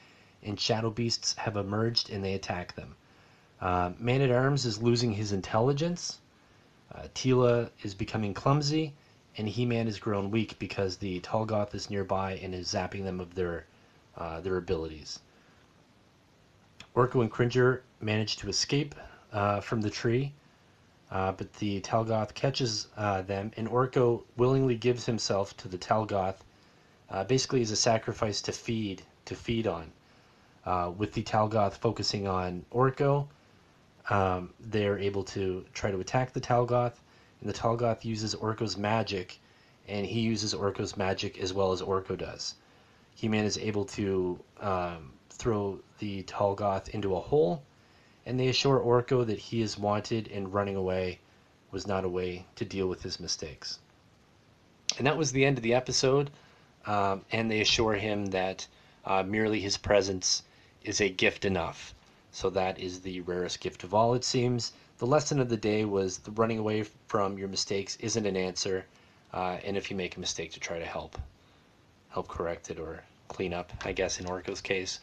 and 0.45 0.59
shadow 0.59 0.89
beasts 0.89 1.33
have 1.33 1.57
emerged 1.57 2.09
and 2.09 2.23
they 2.23 2.35
attack 2.35 2.75
them. 2.75 2.95
Uh, 3.59 3.91
Man 3.97 4.21
at 4.21 4.31
Arms 4.31 4.65
is 4.65 4.81
losing 4.81 5.11
his 5.11 5.31
intelligence. 5.31 6.19
Uh, 6.93 7.07
Teela 7.15 7.69
is 7.81 7.93
becoming 7.93 8.33
clumsy, 8.33 8.93
and 9.37 9.49
He-Man 9.49 9.87
has 9.87 9.99
grown 9.99 10.31
weak 10.31 10.57
because 10.59 10.97
the 10.97 11.19
Talgoth 11.21 11.73
is 11.73 11.89
nearby 11.89 12.33
and 12.33 12.53
is 12.53 12.67
zapping 12.67 13.03
them 13.03 13.19
of 13.19 13.33
their 13.35 13.65
uh, 14.17 14.39
their 14.39 14.57
abilities. 14.57 15.19
Orko 16.95 17.21
and 17.21 17.31
Cringer 17.31 17.83
manage 17.99 18.37
to 18.37 18.47
escape 18.47 18.95
uh, 19.33 19.59
from 19.59 19.81
the 19.81 19.89
tree, 19.89 20.31
uh, 21.11 21.33
but 21.33 21.51
the 21.53 21.81
Talgoth 21.81 22.33
catches 22.33 22.87
uh, 22.95 23.23
them, 23.23 23.51
and 23.57 23.67
Orko 23.67 24.23
willingly 24.37 24.75
gives 24.75 25.05
himself 25.05 25.57
to 25.57 25.67
the 25.67 25.77
Talgoth, 25.77 26.37
basically 27.27 27.61
as 27.61 27.71
a 27.71 27.75
sacrifice 27.75 28.41
to 28.43 28.51
feed 28.51 29.01
to 29.25 29.35
feed 29.35 29.67
on. 29.67 29.91
Uh, 30.65 30.91
with 30.97 31.13
the 31.13 31.21
Talgoth 31.21 31.73
focusing 31.73 32.27
on 32.27 32.65
Orko, 32.71 33.27
um, 34.09 34.51
they're 34.59 34.97
able 34.97 35.23
to 35.23 35.63
try 35.73 35.91
to 35.91 35.99
attack 35.99 36.33
the 36.33 36.41
Talgoth, 36.41 36.99
and 37.39 37.49
the 37.49 37.53
Talgoth 37.53 38.03
uses 38.03 38.33
Orko's 38.33 38.75
magic, 38.75 39.39
and 39.87 40.05
he 40.05 40.21
uses 40.21 40.55
Orko's 40.55 40.97
magic 40.97 41.37
as 41.37 41.53
well 41.53 41.71
as 41.71 41.81
Orko 41.81 42.17
does. 42.17 42.55
He-Man 43.13 43.45
is 43.45 43.57
able 43.57 43.85
to 43.85 44.39
um, 44.59 45.13
throw 45.29 45.79
the 45.99 46.23
Talgoth 46.23 46.89
into 46.89 47.15
a 47.15 47.19
hole, 47.19 47.61
and 48.25 48.39
they 48.39 48.47
assure 48.47 48.79
Orko 48.79 49.25
that 49.25 49.37
he 49.37 49.61
is 49.61 49.77
wanted 49.77 50.29
and 50.31 50.51
running 50.51 50.75
away 50.75 51.19
was 51.71 51.85
not 51.85 52.05
a 52.05 52.09
way 52.09 52.45
to 52.55 52.65
deal 52.65 52.87
with 52.87 53.03
his 53.03 53.19
mistakes. 53.19 53.79
And 54.97 55.05
that 55.05 55.17
was 55.17 55.31
the 55.31 55.45
end 55.45 55.57
of 55.57 55.63
the 55.63 55.73
episode, 55.73 56.31
um, 56.85 57.21
and 57.31 57.51
they 57.51 57.61
assure 57.61 57.93
him 57.93 58.27
that 58.27 58.67
uh, 59.05 59.23
merely 59.23 59.59
his 59.59 59.77
presence 59.77 60.43
is 60.87 61.01
a 61.01 61.09
gift 61.09 61.45
enough. 61.45 61.93
So 62.31 62.49
that 62.51 62.79
is 62.79 63.01
the 63.01 63.21
rarest 63.21 63.59
gift 63.59 63.83
of 63.83 63.93
all, 63.93 64.13
it 64.13 64.23
seems. 64.23 64.73
The 64.97 65.07
lesson 65.07 65.39
of 65.39 65.49
the 65.49 65.57
day 65.57 65.85
was 65.85 66.19
the 66.19 66.31
running 66.31 66.59
away 66.59 66.83
from 67.07 67.37
your 67.37 67.47
mistakes 67.47 67.97
isn't 67.97 68.25
an 68.25 68.37
answer, 68.37 68.85
uh, 69.33 69.57
and 69.65 69.75
if 69.75 69.89
you 69.89 69.97
make 69.97 70.15
a 70.15 70.19
mistake, 70.19 70.51
to 70.51 70.59
try 70.59 70.79
to 70.79 70.85
help, 70.85 71.17
help 72.09 72.27
correct 72.27 72.69
it 72.69 72.79
or 72.79 73.03
clean 73.27 73.53
up, 73.53 73.71
I 73.83 73.91
guess, 73.91 74.19
in 74.19 74.25
Orko's 74.25 74.61
case. 74.61 74.99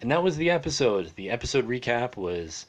And 0.00 0.10
that 0.10 0.22
was 0.22 0.36
the 0.36 0.50
episode. 0.50 1.10
The 1.16 1.30
episode 1.30 1.66
recap 1.66 2.16
was 2.16 2.66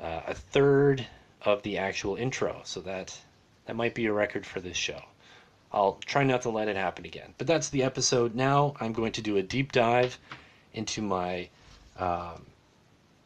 uh, 0.00 0.22
a 0.26 0.34
third 0.34 1.06
of 1.42 1.62
the 1.62 1.78
actual 1.78 2.16
intro, 2.16 2.62
so 2.64 2.80
that 2.80 3.16
that 3.66 3.76
might 3.76 3.94
be 3.94 4.06
a 4.06 4.12
record 4.12 4.46
for 4.46 4.60
this 4.60 4.76
show. 4.76 5.00
I'll 5.72 5.98
try 6.04 6.24
not 6.24 6.42
to 6.42 6.50
let 6.50 6.68
it 6.68 6.76
happen 6.76 7.04
again. 7.06 7.34
But 7.38 7.46
that's 7.46 7.70
the 7.70 7.82
episode. 7.82 8.34
Now 8.34 8.74
I'm 8.80 8.92
going 8.92 9.12
to 9.12 9.22
do 9.22 9.36
a 9.36 9.42
deep 9.42 9.72
dive 9.72 10.18
into 10.74 11.00
my 11.02 11.48
um, 11.98 12.46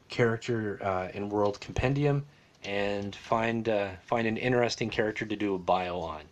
character 0.08 0.78
uh, 0.82 1.08
and 1.14 1.30
world 1.30 1.60
compendium 1.60 2.24
and 2.64 3.14
find 3.14 3.68
uh, 3.68 3.90
find 4.02 4.26
an 4.26 4.36
interesting 4.36 4.90
character 4.90 5.24
to 5.24 5.36
do 5.36 5.54
a 5.54 5.58
bio 5.58 5.98
on. 6.00 6.22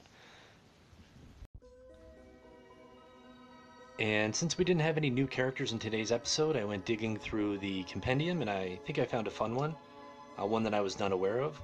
And 3.99 4.35
since 4.35 4.59
we 4.59 4.64
didn't 4.64 4.83
have 4.83 4.97
any 4.97 5.09
new 5.09 5.27
characters 5.27 5.70
in 5.70 5.79
today's 5.79 6.11
episode, 6.11 6.57
I 6.57 6.64
went 6.64 6.85
digging 6.85 7.16
through 7.16 7.59
the 7.59 7.85
compendium 7.85 8.40
and 8.40 8.51
I 8.51 8.77
think 8.85 8.99
I 8.99 9.05
found 9.05 9.29
a 9.29 9.31
fun 9.31 9.55
one, 9.55 9.77
uh, 10.40 10.44
one 10.44 10.64
that 10.64 10.75
I 10.75 10.81
was 10.81 10.99
not 10.99 11.12
aware 11.12 11.40
of. 11.40 11.61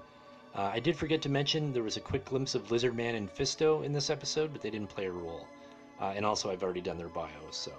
Uh, 0.54 0.70
I 0.72 0.78
did 0.78 0.96
forget 0.96 1.22
to 1.22 1.28
mention 1.28 1.72
there 1.72 1.82
was 1.82 1.96
a 1.96 2.00
quick 2.00 2.24
glimpse 2.24 2.54
of 2.54 2.68
Lizardman 2.68 3.16
and 3.16 3.28
Fisto 3.28 3.84
in 3.84 3.92
this 3.92 4.10
episode, 4.10 4.52
but 4.52 4.62
they 4.62 4.70
didn't 4.70 4.88
play 4.88 5.06
a 5.06 5.12
role. 5.12 5.46
Uh, 6.00 6.12
and 6.16 6.24
also, 6.24 6.50
I've 6.50 6.62
already 6.62 6.80
done 6.80 6.98
their 6.98 7.08
bios, 7.08 7.56
so. 7.56 7.72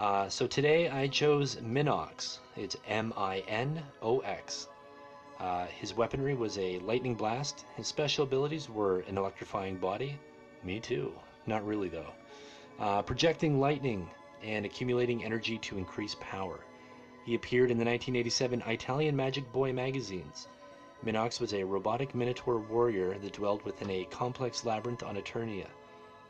Uh, 0.00 0.28
so 0.28 0.46
today 0.46 0.88
I 0.88 1.06
chose 1.06 1.56
Minox. 1.56 2.38
It's 2.56 2.76
M 2.88 3.12
I 3.16 3.44
N 3.46 3.82
O 4.02 4.20
X. 4.20 4.66
Uh, 5.38 5.66
his 5.66 5.94
weaponry 5.94 6.34
was 6.34 6.58
a 6.58 6.78
lightning 6.80 7.14
blast. 7.14 7.66
His 7.76 7.86
special 7.86 8.24
abilities 8.24 8.68
were 8.68 9.00
an 9.00 9.18
electrifying 9.18 9.76
body. 9.76 10.18
Me 10.64 10.80
too. 10.80 11.12
Not 11.46 11.66
really, 11.66 11.88
though 11.88 12.12
uh, 12.80 13.02
projecting 13.02 13.60
lightning 13.60 14.08
and 14.42 14.64
accumulating 14.64 15.22
energy 15.22 15.58
to 15.58 15.76
increase 15.76 16.16
power. 16.18 16.60
He 17.26 17.34
appeared 17.34 17.70
in 17.70 17.76
the 17.76 17.84
1987 17.84 18.62
Italian 18.66 19.14
Magic 19.14 19.52
Boy 19.52 19.72
magazines. 19.72 20.48
Minox 21.04 21.40
was 21.40 21.52
a 21.52 21.62
robotic 21.62 22.14
minotaur 22.14 22.58
warrior 22.58 23.18
that 23.18 23.34
dwelled 23.34 23.62
within 23.64 23.90
a 23.90 24.04
complex 24.06 24.64
labyrinth 24.64 25.02
on 25.02 25.16
Eternia. 25.16 25.66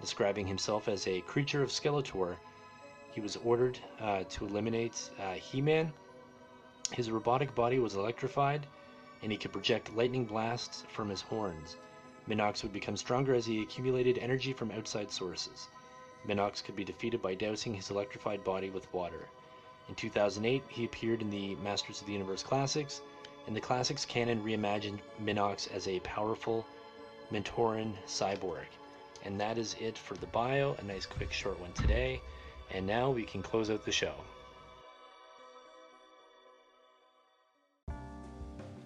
Describing 0.00 0.46
himself 0.46 0.88
as 0.88 1.06
a 1.06 1.20
creature 1.20 1.62
of 1.62 1.70
Skeletor, 1.70 2.36
he 3.12 3.20
was 3.20 3.36
ordered 3.36 3.78
uh, 4.00 4.24
to 4.28 4.46
eliminate 4.46 5.10
uh, 5.20 5.34
He-Man. 5.34 5.92
His 6.92 7.10
robotic 7.10 7.54
body 7.54 7.78
was 7.78 7.94
electrified, 7.94 8.66
and 9.22 9.30
he 9.30 9.38
could 9.38 9.52
project 9.52 9.94
lightning 9.94 10.24
blasts 10.24 10.84
from 10.92 11.08
his 11.08 11.20
horns. 11.20 11.76
Minox 12.28 12.62
would 12.62 12.72
become 12.72 12.96
stronger 12.96 13.34
as 13.34 13.46
he 13.46 13.62
accumulated 13.62 14.18
energy 14.18 14.52
from 14.52 14.70
outside 14.70 15.10
sources. 15.10 15.68
Minox 16.26 16.62
could 16.62 16.76
be 16.76 16.84
defeated 16.84 17.20
by 17.22 17.34
dousing 17.34 17.74
his 17.74 17.90
electrified 17.90 18.44
body 18.44 18.70
with 18.70 18.92
water. 18.92 19.28
In 19.88 19.94
2008, 19.94 20.62
he 20.68 20.84
appeared 20.84 21.22
in 21.22 21.30
the 21.30 21.56
Masters 21.56 22.00
of 22.00 22.06
the 22.06 22.12
Universe 22.12 22.42
Classics. 22.42 23.02
In 23.46 23.54
the 23.54 23.60
Classics 23.60 24.04
canon, 24.04 24.44
reimagined 24.44 25.00
Minox 25.20 25.68
as 25.72 25.88
a 25.88 25.98
powerful 26.00 26.64
Mentoran 27.32 27.94
cyborg. 28.06 28.66
And 29.24 29.40
that 29.40 29.58
is 29.58 29.74
it 29.80 29.98
for 29.98 30.14
the 30.14 30.26
bio. 30.26 30.74
A 30.78 30.82
nice, 30.84 31.06
quick, 31.06 31.32
short 31.32 31.58
one 31.58 31.72
today. 31.72 32.20
And 32.72 32.86
now 32.86 33.10
we 33.10 33.24
can 33.24 33.42
close 33.42 33.70
out 33.70 33.84
the 33.84 33.92
show. 33.92 34.14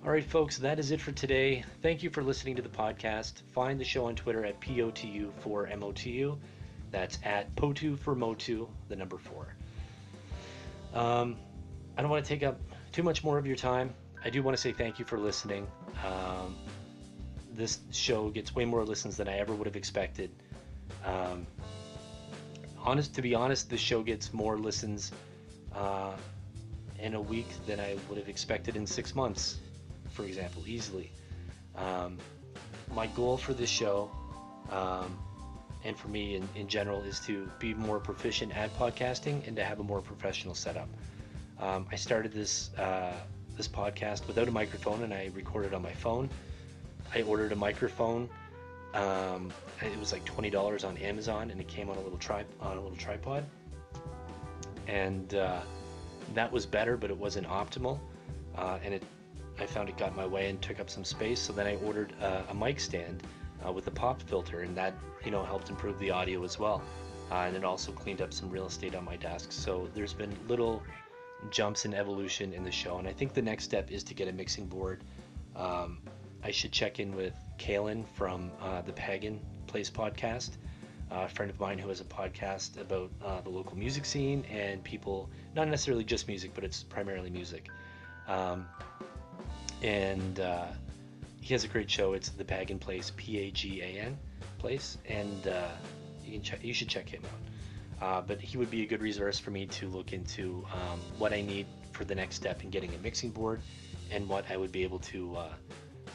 All 0.04 0.10
right, 0.10 0.24
folks, 0.24 0.58
that 0.58 0.78
is 0.78 0.90
it 0.90 1.00
for 1.00 1.12
today. 1.12 1.64
Thank 1.80 2.02
you 2.02 2.10
for 2.10 2.22
listening 2.22 2.56
to 2.56 2.62
the 2.62 2.68
podcast. 2.68 3.40
Find 3.54 3.80
the 3.80 3.84
show 3.84 4.04
on 4.04 4.14
Twitter 4.14 4.44
at 4.44 4.60
POTU4MOTU. 4.60 6.36
That's 6.90 7.18
at 7.24 7.54
POTU 7.56 7.98
for 7.98 8.14
Motu, 8.14 8.68
the 8.88 8.96
number 8.96 9.16
four. 9.16 9.54
Um, 10.92 11.36
I 11.96 12.02
don't 12.02 12.10
want 12.10 12.22
to 12.24 12.28
take 12.28 12.42
up 12.42 12.60
too 12.92 13.02
much 13.02 13.24
more 13.24 13.38
of 13.38 13.46
your 13.46 13.56
time. 13.56 13.94
I 14.22 14.30
do 14.30 14.42
want 14.42 14.56
to 14.56 14.60
say 14.60 14.72
thank 14.72 14.98
you 14.98 15.06
for 15.06 15.18
listening. 15.18 15.66
Um, 16.06 16.54
this 17.54 17.78
show 17.90 18.28
gets 18.28 18.54
way 18.54 18.64
more 18.64 18.84
listens 18.84 19.16
than 19.16 19.26
I 19.26 19.38
ever 19.38 19.54
would 19.54 19.66
have 19.66 19.76
expected. 19.76 20.30
Um, 21.04 21.46
honest, 22.84 23.14
to 23.14 23.22
be 23.22 23.34
honest, 23.34 23.70
the 23.70 23.76
show 23.76 24.02
gets 24.02 24.32
more 24.32 24.58
listens 24.58 25.12
uh, 25.74 26.12
in 26.98 27.14
a 27.14 27.20
week 27.20 27.48
than 27.66 27.80
I 27.80 27.96
would 28.08 28.18
have 28.18 28.28
expected 28.28 28.76
in 28.76 28.86
six 28.86 29.14
months, 29.14 29.58
for 30.10 30.24
example, 30.24 30.62
easily. 30.66 31.10
Um, 31.76 32.18
my 32.94 33.06
goal 33.08 33.36
for 33.36 33.54
this 33.54 33.70
show 33.70 34.10
um, 34.70 35.18
and 35.84 35.96
for 35.96 36.08
me 36.08 36.36
in, 36.36 36.48
in 36.54 36.68
general 36.68 37.02
is 37.02 37.20
to 37.20 37.50
be 37.58 37.74
more 37.74 37.98
proficient 37.98 38.56
at 38.56 38.74
podcasting 38.78 39.46
and 39.46 39.56
to 39.56 39.64
have 39.64 39.80
a 39.80 39.82
more 39.82 40.00
professional 40.00 40.54
setup. 40.54 40.88
Um, 41.60 41.86
I 41.90 41.96
started 41.96 42.32
this 42.32 42.74
uh, 42.74 43.12
this 43.56 43.68
podcast 43.68 44.26
without 44.26 44.48
a 44.48 44.50
microphone 44.50 45.02
and 45.04 45.14
I 45.14 45.30
recorded 45.34 45.74
on 45.74 45.82
my 45.82 45.92
phone. 45.92 46.28
I 47.14 47.22
ordered 47.22 47.52
a 47.52 47.56
microphone. 47.56 48.28
Um, 48.94 49.52
it 49.83 49.98
was 49.98 50.12
like 50.12 50.24
twenty 50.24 50.50
dollars 50.50 50.85
on 50.85 50.96
Amazon, 50.98 51.50
and 51.50 51.61
it 51.61 51.68
came 51.68 51.90
on 51.90 51.96
a 51.96 52.00
little 52.00 52.18
tri- 52.18 52.44
on 52.61 52.78
a 52.78 52.80
little 52.80 52.96
tripod. 52.96 53.44
And 54.87 55.35
uh, 55.35 55.61
that 56.35 56.50
was 56.50 56.64
better, 56.64 56.96
but 56.96 57.11
it 57.11 57.16
wasn't 57.16 57.46
optimal. 57.48 57.98
Uh, 58.57 58.78
and 58.85 58.94
it, 58.94 59.02
I 59.59 59.66
found 59.66 59.88
it 59.88 59.96
got 59.96 60.14
my 60.14 60.26
way 60.26 60.48
and 60.48 60.62
took 60.62 60.78
up 60.78 60.88
some 60.88 61.04
space. 61.04 61.40
So 61.40 61.52
then 61.52 61.66
I 61.66 61.76
ordered 61.76 62.12
uh, 62.22 62.42
a 62.48 62.54
mic 62.54 62.78
stand 62.78 63.22
uh, 63.66 63.72
with 63.72 63.87
a 63.88 63.90
pop 63.90 64.22
filter, 64.22 64.61
and 64.61 64.76
that 64.76 64.94
you 65.24 65.30
know 65.30 65.42
helped 65.42 65.70
improve 65.70 65.98
the 65.98 66.11
audio 66.11 66.44
as 66.44 66.59
well. 66.59 66.83
Uh, 67.30 67.46
and 67.46 67.57
it 67.57 67.64
also 67.64 67.90
cleaned 67.90 68.20
up 68.20 68.33
some 68.33 68.48
real 68.50 68.66
estate 68.66 68.94
on 68.94 69.04
my 69.04 69.16
desk. 69.16 69.50
So 69.50 69.88
there's 69.94 70.12
been 70.12 70.37
little 70.46 70.83
jumps 71.50 71.85
in 71.85 71.94
evolution 71.94 72.52
in 72.52 72.62
the 72.62 72.70
show, 72.70 72.98
and 72.98 73.09
I 73.09 73.12
think 73.12 73.35
the 73.35 73.42
next 73.42 73.64
step 73.64 73.90
is 73.90 74.04
to 74.04 74.14
get 74.14 74.28
a 74.28 74.33
mixing 74.33 74.66
board. 74.66 75.02
Um, 75.57 75.98
I 76.44 76.50
should 76.50 76.72
check 76.72 77.00
in 77.00 77.16
with 77.16 77.33
Kalen 77.59 78.04
from 78.07 78.52
uh, 78.61 78.83
the 78.83 78.92
Pagan 78.92 79.40
Place 79.66 79.90
podcast, 79.90 80.50
uh, 81.11 81.22
a 81.22 81.28
friend 81.28 81.50
of 81.50 81.59
mine 81.59 81.78
who 81.78 81.88
has 81.88 82.02
a 82.02 82.04
podcast 82.04 82.78
about 82.78 83.11
uh, 83.24 83.40
the 83.40 83.48
local 83.48 83.78
music 83.78 84.04
scene 84.04 84.44
and 84.52 84.85
people, 84.85 85.30
not 85.57 85.68
necessarily 85.68 86.04
just 86.04 86.28
music, 86.28 86.50
but 86.54 86.62
it's 86.62 86.83
primarily 86.83 87.30
music. 87.30 87.70
Um, 88.28 88.66
and 89.83 90.38
uh, 90.38 90.66
he 91.40 91.54
has 91.54 91.64
a 91.64 91.68
great 91.68 91.90
show. 91.90 92.12
It's 92.12 92.28
the 92.28 92.44
Pagan 92.44 92.78
Place, 92.78 93.11
P 93.16 93.38
A 93.38 93.50
G 93.50 93.80
A 93.80 94.00
N 94.00 94.18
place, 94.59 94.98
and 95.09 95.48
uh, 95.48 95.68
you 96.22 96.33
can 96.33 96.42
check. 96.42 96.62
You 96.62 96.74
should 96.74 96.88
check 96.88 97.09
him 97.09 97.22
out. 97.24 98.07
Uh, 98.07 98.20
but 98.20 98.38
he 98.38 98.59
would 98.59 98.70
be 98.70 98.83
a 98.83 98.87
good 98.87 99.00
resource 99.00 99.38
for 99.38 99.50
me 99.50 99.64
to 99.66 99.88
look 99.88 100.12
into 100.12 100.62
um, 100.74 101.00
what 101.16 101.33
I 101.33 101.40
need 101.40 101.66
for 101.92 102.04
the 102.04 102.14
next 102.14 102.37
step 102.37 102.62
in 102.64 102.68
getting 102.68 102.94
a 102.94 102.98
mixing 102.98 103.30
board, 103.30 103.62
and 104.11 104.28
what 104.28 104.44
I 104.50 104.59
would 104.59 104.72
be 104.72 104.83
able 104.83 104.98
to 104.98 105.38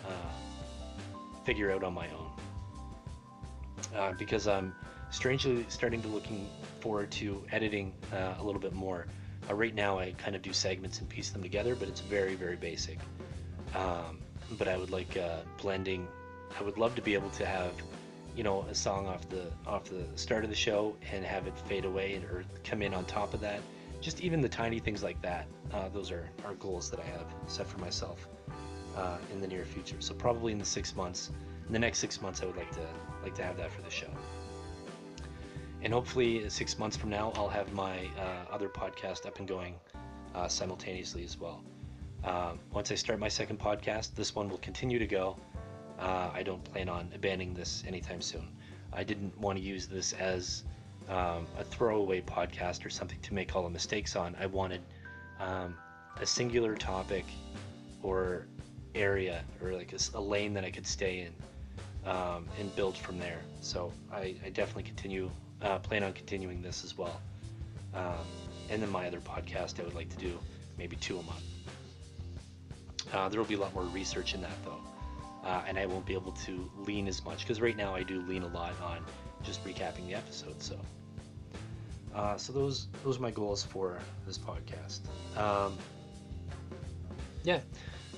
uh, 0.09 1.43
figure 1.45 1.71
out 1.71 1.83
on 1.83 1.93
my 1.93 2.07
own. 2.09 2.29
Uh, 3.95 4.13
because 4.19 4.47
I'm 4.47 4.75
strangely 5.09 5.65
starting 5.69 6.01
to 6.01 6.07
looking 6.07 6.47
forward 6.79 7.11
to 7.11 7.43
editing 7.51 7.93
uh, 8.13 8.35
a 8.39 8.43
little 8.43 8.61
bit 8.61 8.73
more. 8.73 9.07
Uh, 9.49 9.55
right 9.55 9.73
now, 9.73 9.97
I 9.97 10.13
kind 10.17 10.35
of 10.35 10.41
do 10.41 10.53
segments 10.53 10.99
and 10.99 11.09
piece 11.09 11.29
them 11.29 11.41
together, 11.41 11.75
but 11.75 11.87
it's 11.87 12.01
very, 12.01 12.35
very 12.35 12.55
basic. 12.55 12.99
Um, 13.75 14.19
but 14.57 14.67
I 14.67 14.77
would 14.77 14.91
like 14.91 15.17
uh, 15.17 15.39
blending. 15.61 16.07
I 16.59 16.63
would 16.63 16.77
love 16.77 16.95
to 16.95 17.01
be 17.01 17.13
able 17.13 17.29
to 17.31 17.45
have, 17.45 17.71
you 18.35 18.43
know, 18.43 18.63
a 18.69 18.75
song 18.75 19.07
off 19.07 19.27
the 19.29 19.51
off 19.67 19.85
the 19.85 20.05
start 20.15 20.43
of 20.43 20.49
the 20.49 20.55
show 20.55 20.95
and 21.11 21.23
have 21.23 21.47
it 21.47 21.57
fade 21.67 21.85
away 21.85 22.13
and 22.13 22.25
or 22.25 22.43
come 22.63 22.81
in 22.81 22.93
on 22.93 23.05
top 23.05 23.33
of 23.33 23.41
that. 23.41 23.61
Just 24.01 24.21
even 24.21 24.41
the 24.41 24.49
tiny 24.49 24.79
things 24.79 25.03
like 25.03 25.21
that. 25.21 25.47
Uh, 25.73 25.89
those 25.89 26.09
are, 26.09 26.29
are 26.45 26.53
goals 26.55 26.89
that 26.89 26.99
I 26.99 27.05
have 27.05 27.25
set 27.47 27.67
for 27.67 27.79
myself 27.79 28.27
uh, 28.99 29.17
in 29.31 29.39
the 29.39 29.47
near 29.47 29.65
future. 29.65 29.95
So 29.99 30.13
probably 30.13 30.51
in 30.51 30.59
the 30.59 30.65
six 30.65 30.95
months, 30.95 31.31
in 31.67 31.73
the 31.73 31.79
next 31.79 31.99
six 31.99 32.21
months, 32.21 32.41
I 32.41 32.45
would 32.45 32.57
like 32.57 32.71
to 32.71 32.85
like 33.23 33.35
to 33.35 33.43
have 33.43 33.57
that 33.57 33.71
for 33.71 33.81
the 33.81 33.89
show. 33.89 34.09
And 35.81 35.93
hopefully 35.93 36.49
six 36.49 36.77
months 36.77 36.97
from 36.97 37.09
now 37.09 37.31
i'll 37.35 37.47
have 37.47 37.71
my 37.71 37.99
uh, 38.19 38.53
other 38.53 38.67
podcast 38.67 39.25
up 39.25 39.39
and 39.39 39.47
going 39.47 39.75
uh, 40.35 40.47
simultaneously 40.47 41.23
as 41.23 41.37
well. 41.39 41.63
Um, 42.25 42.59
once 42.73 42.91
i 42.91 42.95
start 42.95 43.17
my 43.19 43.29
second 43.29 43.59
podcast 43.59 44.13
this 44.15 44.35
one 44.35 44.49
will 44.49 44.57
continue 44.57 44.99
to 44.99 45.07
go. 45.07 45.37
Uh, 45.97 46.29
i 46.33 46.43
don't 46.43 46.63
plan 46.63 46.89
on 46.89 47.09
abandoning 47.15 47.53
this 47.53 47.83
anytime 47.87 48.21
soon. 48.21 48.47
I 48.91 49.03
didn't 49.03 49.37
want 49.39 49.57
to 49.57 49.63
use 49.63 49.87
this 49.87 50.13
as 50.13 50.63
um, 51.07 51.47
a 51.57 51.63
throwaway 51.63 52.21
podcast 52.21 52.85
or 52.85 52.89
something 52.89 53.19
to 53.21 53.33
make 53.33 53.55
all 53.55 53.63
the 53.63 53.69
mistakes 53.69 54.15
on. 54.15 54.35
I 54.39 54.47
wanted 54.47 54.81
um, 55.39 55.75
a 56.19 56.25
singular 56.25 56.75
topic 56.75 57.25
or 58.03 58.47
area 58.95 59.43
or 59.61 59.73
like 59.73 59.93
a, 59.93 60.17
a, 60.17 60.21
lane 60.21 60.53
that 60.53 60.65
i 60.65 60.71
could 60.71 60.87
stay 60.87 61.19
in 61.19 62.09
um, 62.09 62.47
and 62.59 62.75
build 62.75 62.97
from 62.97 63.19
there 63.19 63.39
so 63.61 63.91
I, 64.11 64.35
I 64.45 64.49
definitely 64.49 64.83
continue 64.83 65.29
uh, 65.61 65.79
plan 65.79 66.03
on 66.03 66.13
continuing 66.13 66.61
this 66.61 66.83
as 66.83 66.97
well. 66.97 67.21
Um, 67.93 68.25
and 68.69 68.81
then 68.81 68.89
my 68.89 69.07
other 69.07 69.19
podcast, 69.19 69.79
I 69.79 69.83
would 69.83 69.95
like 69.95 70.09
to 70.09 70.17
do 70.17 70.37
maybe 70.77 70.95
two 70.95 71.17
a 71.17 71.23
month. 71.23 71.43
Uh, 73.11 73.27
there 73.29 73.39
will 73.39 73.47
be 73.47 73.55
a 73.55 73.59
lot 73.59 73.73
more 73.73 73.83
research 73.85 74.35
in 74.35 74.41
that 74.41 74.63
though, 74.63 74.79
uh, 75.43 75.63
and 75.67 75.79
I 75.79 75.87
won't 75.87 76.05
be 76.05 76.13
able 76.13 76.31
to 76.33 76.71
lean 76.77 77.07
as 77.07 77.23
much 77.25 77.39
because 77.39 77.59
right 77.59 77.75
now 77.75 77.95
I 77.95 78.03
do 78.03 78.21
lean 78.21 78.43
a 78.43 78.47
lot 78.47 78.73
on 78.81 79.03
just 79.41 79.63
recapping 79.65 80.05
the 80.07 80.13
episode. 80.13 80.61
So, 80.61 80.79
uh, 82.13 82.37
so 82.37 82.53
those 82.53 82.87
those 83.03 83.17
are 83.17 83.21
my 83.21 83.31
goals 83.31 83.63
for 83.63 83.99
this 84.27 84.37
podcast. 84.37 84.99
Um, 85.35 85.75
yeah. 87.43 87.59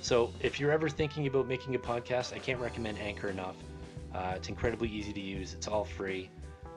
So 0.02 0.32
if 0.40 0.58
you're 0.58 0.72
ever 0.72 0.88
thinking 0.88 1.28
about 1.28 1.46
making 1.46 1.76
a 1.76 1.78
podcast, 1.78 2.34
I 2.34 2.40
can't 2.40 2.58
recommend 2.58 2.98
Anchor 2.98 3.28
enough. 3.28 3.54
Uh, 4.12 4.34
it's 4.34 4.48
incredibly 4.48 4.88
easy 4.88 5.12
to 5.12 5.20
use. 5.20 5.54
It's 5.54 5.68
all 5.68 5.84
free. 5.84 6.28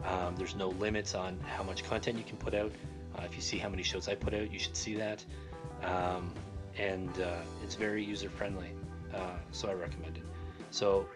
Um, 0.05 0.35
there's 0.35 0.55
no 0.55 0.69
limits 0.69 1.15
on 1.15 1.39
how 1.39 1.63
much 1.63 1.83
content 1.83 2.19
you 2.19 2.23
can 2.23 2.37
put 2.37 2.53
out. 2.53 2.71
Uh, 3.17 3.23
if 3.23 3.35
you 3.35 3.41
see 3.41 3.57
how 3.57 3.67
many 3.67 3.81
shows 3.81 4.07
I 4.07 4.13
put 4.13 4.35
out, 4.35 4.51
you 4.51 4.59
should 4.59 4.77
see 4.77 4.93
that. 4.97 5.25
Um, 5.81 6.31
and 6.77 7.09
uh, 7.19 7.37
it's 7.63 7.73
very 7.73 8.03
user 8.03 8.29
friendly, 8.29 8.69
uh, 9.11 9.37
so 9.51 9.69
I 9.69 9.73
recommend 9.73 10.17
it. 10.17 10.23
So, 10.69 11.07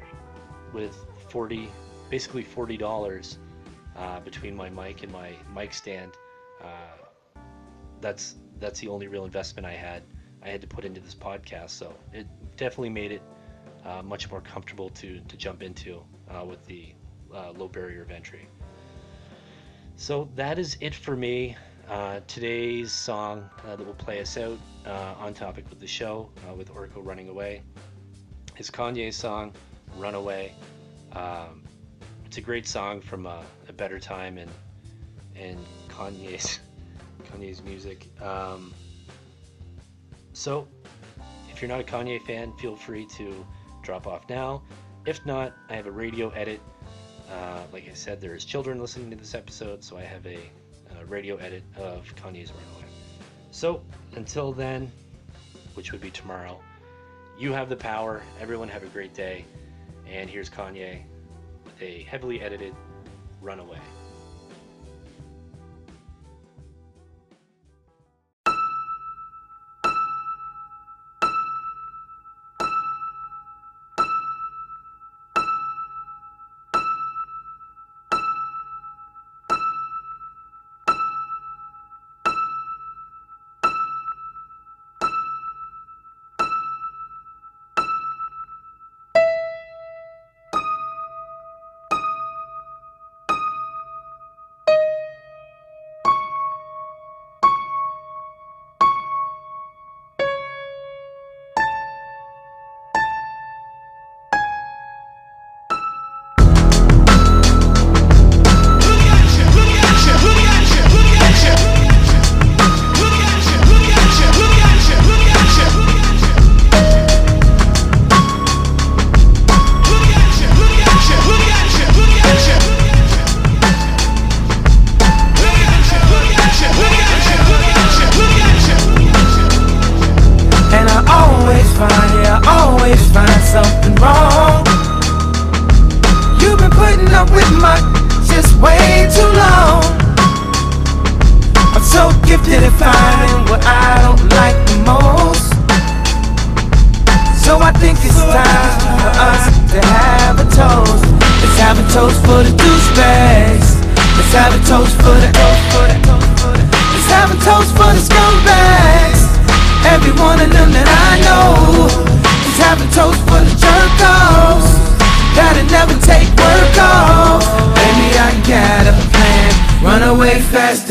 with 0.74 0.98
40, 1.30 1.70
basically 2.10 2.44
$40 2.44 3.38
uh, 3.96 4.20
between 4.22 4.56
my 4.56 4.70
mic 4.72 5.04
and 5.04 5.12
my 5.12 5.34
mic 5.56 5.76
stand, 5.76 6.14
uh, 6.64 7.38
that's 8.02 8.36
that's 8.60 8.80
the 8.80 8.88
only 8.88 9.08
real 9.08 9.26
investment 9.26 9.66
I 9.68 9.74
had. 9.74 10.02
I 10.44 10.50
had 10.50 10.62
to 10.62 10.68
put 10.68 10.86
into 10.86 11.02
this 11.02 11.16
podcast, 11.16 11.72
so 11.72 11.94
it 12.14 12.28
definitely 12.58 12.90
made 12.90 13.12
it 13.12 13.22
uh, 13.86 14.02
much 14.02 14.30
more 14.30 14.42
comfortable 14.42 14.90
to 14.90 15.20
to 15.20 15.38
jump 15.38 15.62
into 15.64 16.04
with 16.46 16.64
the 16.66 16.94
low 17.58 17.68
barrier 17.68 18.02
of 18.04 18.12
entry. 18.12 18.48
So 20.00 20.30
that 20.36 20.58
is 20.58 20.78
it 20.80 20.96
for 20.96 21.16
me. 21.16 21.58
Uh, 21.90 22.22
today's 22.28 22.92
song 22.92 23.50
uh, 23.68 23.76
that 23.76 23.86
will 23.86 23.96
play 23.96 24.22
us 24.22 24.38
out 24.38 24.58
uh, 24.86 25.16
on 25.18 25.34
topic 25.34 25.66
with 25.70 25.80
the 25.80 25.88
show 25.88 26.30
uh, 26.48 26.54
with 26.54 26.72
Orko 26.74 27.04
running 27.04 27.28
away 27.30 27.64
is 28.58 28.70
Kanye's 28.70 29.16
song 29.16 29.52
"Runaway." 29.98 30.54
Um, 31.14 31.64
it's 32.26 32.38
a 32.38 32.42
great 32.42 32.66
song 32.66 33.02
from 33.02 33.26
a, 33.26 33.44
better 33.76 34.00
time 34.00 34.38
and 34.38 34.52
in 35.36 35.58
Kanye's 35.90 36.60
Kanye's 37.32 37.62
music. 37.64 38.08
Um, 38.22 38.74
so, 40.40 40.68
if 41.52 41.62
you're 41.62 41.70
not 41.70 41.82
a 41.82 41.84
Kanye 41.84 42.22
fan, 42.22 42.54
feel 42.54 42.76
free 42.76 43.06
to 43.18 43.46
drop 43.82 44.08
off 44.08 44.28
now. 44.30 44.64
If 45.06 45.26
not, 45.26 45.54
I 45.70 45.76
have 45.76 45.88
a 45.88 45.92
radio 45.92 46.30
edit 46.30 46.62
uh, 47.32 47.62
like 47.72 47.88
I 47.90 47.94
said, 47.94 48.20
there 48.20 48.36
is 48.36 48.44
children 48.44 48.80
listening 48.80 49.10
to 49.12 49.16
this 49.16 49.36
episode, 49.36 49.84
so 49.84 49.98
I 49.98 50.02
have 50.02 50.26
a, 50.26 50.40
a 51.00 51.06
radio 51.06 51.38
edit 51.38 51.64
of 51.78 52.04
Kanye's 52.16 52.52
Runaway. 52.52 52.90
So 53.52 53.82
until 54.16 54.52
then, 54.52 54.92
which 55.76 55.92
would 55.92 56.02
be 56.02 56.10
tomorrow, 56.10 56.60
you 57.38 57.54
have 57.54 57.70
the 57.70 57.76
power. 57.76 58.22
Everyone 58.40 58.68
have 58.70 58.84
a 58.84 58.88
great 58.88 59.14
day. 59.14 59.46
And 60.08 60.30
here's 60.30 60.50
Kanye 60.50 61.04
with 61.64 61.82
a 61.82 62.04
heavily 62.04 62.42
edited 62.42 62.76
Runaway. 63.42 63.80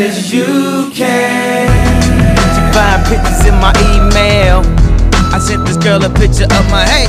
As 0.01 0.33
you 0.33 0.91
can. 0.95 1.67
She 2.55 2.63
find 2.73 3.03
pictures 3.07 3.47
in 3.47 3.55
my 3.59 3.73
email. 3.95 4.63
I 5.35 5.39
sent 5.39 5.67
this 5.67 5.77
girl 5.77 6.03
a 6.05 6.11
picture 6.11 6.45
of 6.45 6.65
my 6.71 6.87
hey. 6.87 7.07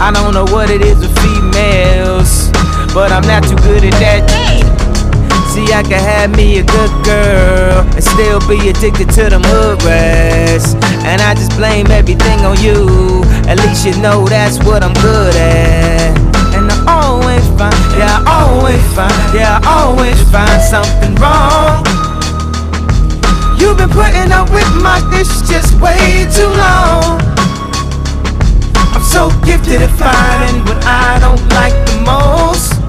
I 0.00 0.10
don't 0.12 0.34
know 0.34 0.44
what 0.54 0.70
it 0.70 0.82
is 0.82 0.98
with 0.98 1.14
females, 1.18 2.50
but 2.94 3.10
I'm 3.10 3.26
not 3.26 3.42
too 3.42 3.56
good 3.64 3.84
at 3.84 3.96
that. 3.98 4.22
See, 5.52 5.72
I 5.72 5.82
can 5.82 5.98
have 5.98 6.36
me 6.36 6.58
a 6.58 6.64
good 6.64 6.92
girl 7.04 7.82
and 7.96 8.04
still 8.04 8.38
be 8.46 8.68
addicted 8.68 9.08
to 9.16 9.30
them 9.30 9.42
hood 9.42 9.82
rats. 9.82 10.74
And 11.08 11.20
I 11.22 11.34
just 11.34 11.56
blame 11.56 11.90
everything 11.90 12.40
on 12.44 12.60
you. 12.62 13.24
At 13.48 13.58
least 13.64 13.86
you 13.86 13.96
know 14.00 14.26
that's 14.26 14.58
what 14.64 14.84
I'm 14.84 14.94
good 15.00 15.34
at 15.34 16.14
And 16.54 16.70
I 16.70 16.78
always 17.02 17.46
find, 17.58 17.74
yeah, 17.96 18.22
I 18.26 18.44
always 18.44 18.82
find, 18.94 19.34
yeah, 19.34 19.58
I 19.62 19.88
always 19.88 20.20
find 20.30 20.60
something 20.62 21.14
wrong. 21.16 21.67
You 23.68 23.76
You've 23.76 23.84
been 23.84 23.90
putting 23.90 24.32
up 24.32 24.48
with 24.48 24.64
my 24.80 24.96
dish 25.12 25.28
just 25.44 25.76
way 25.76 26.24
too 26.32 26.48
long. 26.56 27.20
I'm 28.96 29.04
so 29.04 29.28
gifted 29.44 29.84
at 29.84 29.92
finding 29.92 30.64
what 30.64 30.80
I 30.88 31.20
don't 31.20 31.44
like 31.52 31.76
the 31.84 32.00
most. 32.00 32.80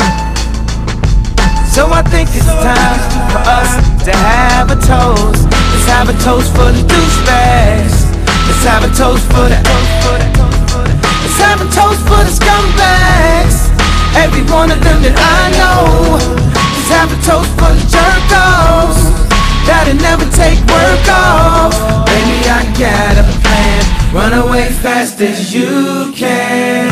So 1.76 1.92
I 1.92 2.00
think 2.08 2.32
it's 2.32 2.48
time 2.64 2.96
for 3.28 3.44
us 3.44 3.76
to 4.08 4.16
have 4.16 4.72
a 4.72 4.80
toast. 4.80 5.52
Let's 5.52 5.88
have 5.92 6.08
a 6.08 6.16
toast 6.24 6.48
for 6.56 6.72
the 6.72 6.80
douchebags. 6.88 8.08
Let's 8.48 8.64
have 8.64 8.88
a 8.88 8.92
toast 8.96 9.28
for 9.36 9.52
the. 9.52 9.60
Let's 9.60 11.40
have 11.44 11.60
a 11.60 11.68
toast 11.76 12.00
for 12.08 12.24
the 12.24 12.32
scumbags. 12.32 13.68
Every 14.16 14.48
one 14.48 14.72
of 14.72 14.80
them 14.80 15.04
that 15.04 15.12
I 15.20 15.44
know. 15.60 16.16
Let's 16.16 16.88
have 16.96 17.12
a 17.12 17.20
toast 17.28 17.52
for 17.60 17.68
the 17.68 17.84
jerk-offs 17.92 19.29
That'll 19.70 19.94
never 20.02 20.26
take 20.32 20.58
work 20.66 21.06
off. 21.14 21.78
Baby, 22.08 22.42
I 22.50 22.66
got 22.74 23.22
a 23.22 23.26
plan. 23.38 23.82
Run 24.12 24.34
away 24.34 24.66
fast 24.82 25.22
as 25.22 25.54
you 25.54 26.12
can. 26.16 26.90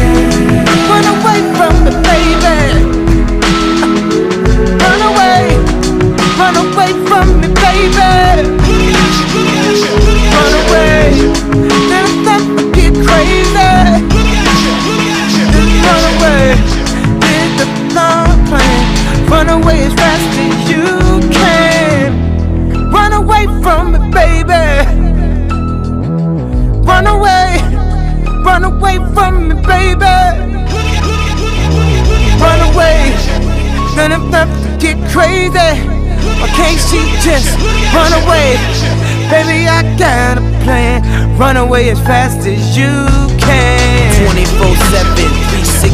Run 0.85 1.05
away 1.15 1.39
from 1.57 1.73
me, 1.85 1.91
baby. 2.05 2.57
Run 4.77 5.01
away. 5.09 5.57
Run 6.37 6.55
away 6.65 6.91
from 7.09 7.41
me, 7.41 7.49
baby. 7.65 8.45
Run 10.37 10.53
away. 10.61 11.17
Get 12.77 12.93
crazy. 12.93 13.73
Run 15.81 16.03
away. 16.13 16.45
Did 17.25 17.49
the 17.57 17.67
long 17.97 18.37
plan. 18.45 18.81
Run 19.31 19.49
away 19.49 19.79
as 19.87 19.93
fast 19.95 20.29
as 20.37 20.69
you 20.69 21.06
from 23.67 23.91
me, 23.91 23.99
baby. 24.11 24.63
Run 26.87 27.05
away. 27.05 27.59
Run 28.47 28.63
away 28.63 28.95
from 29.13 29.49
me, 29.49 29.55
baby. 29.73 30.15
Run 32.43 32.59
away. 32.69 32.97
Then 33.95 34.13
I'm 34.13 34.31
to 34.31 34.43
get 34.79 34.97
crazy. 35.11 35.71
Or 36.41 36.49
can't 36.59 36.79
she 36.87 36.99
just 37.27 37.51
run 37.93 38.13
away? 38.21 38.55
Baby, 39.33 39.67
I 39.67 39.81
got 39.99 40.37
a 40.37 40.45
plan. 40.63 41.37
Run 41.37 41.57
away 41.57 41.89
as 41.89 41.99
fast 41.99 42.47
as 42.47 42.77
you 42.77 42.93
can. 43.37 44.06
24 44.17 44.73
7, 44.89 45.13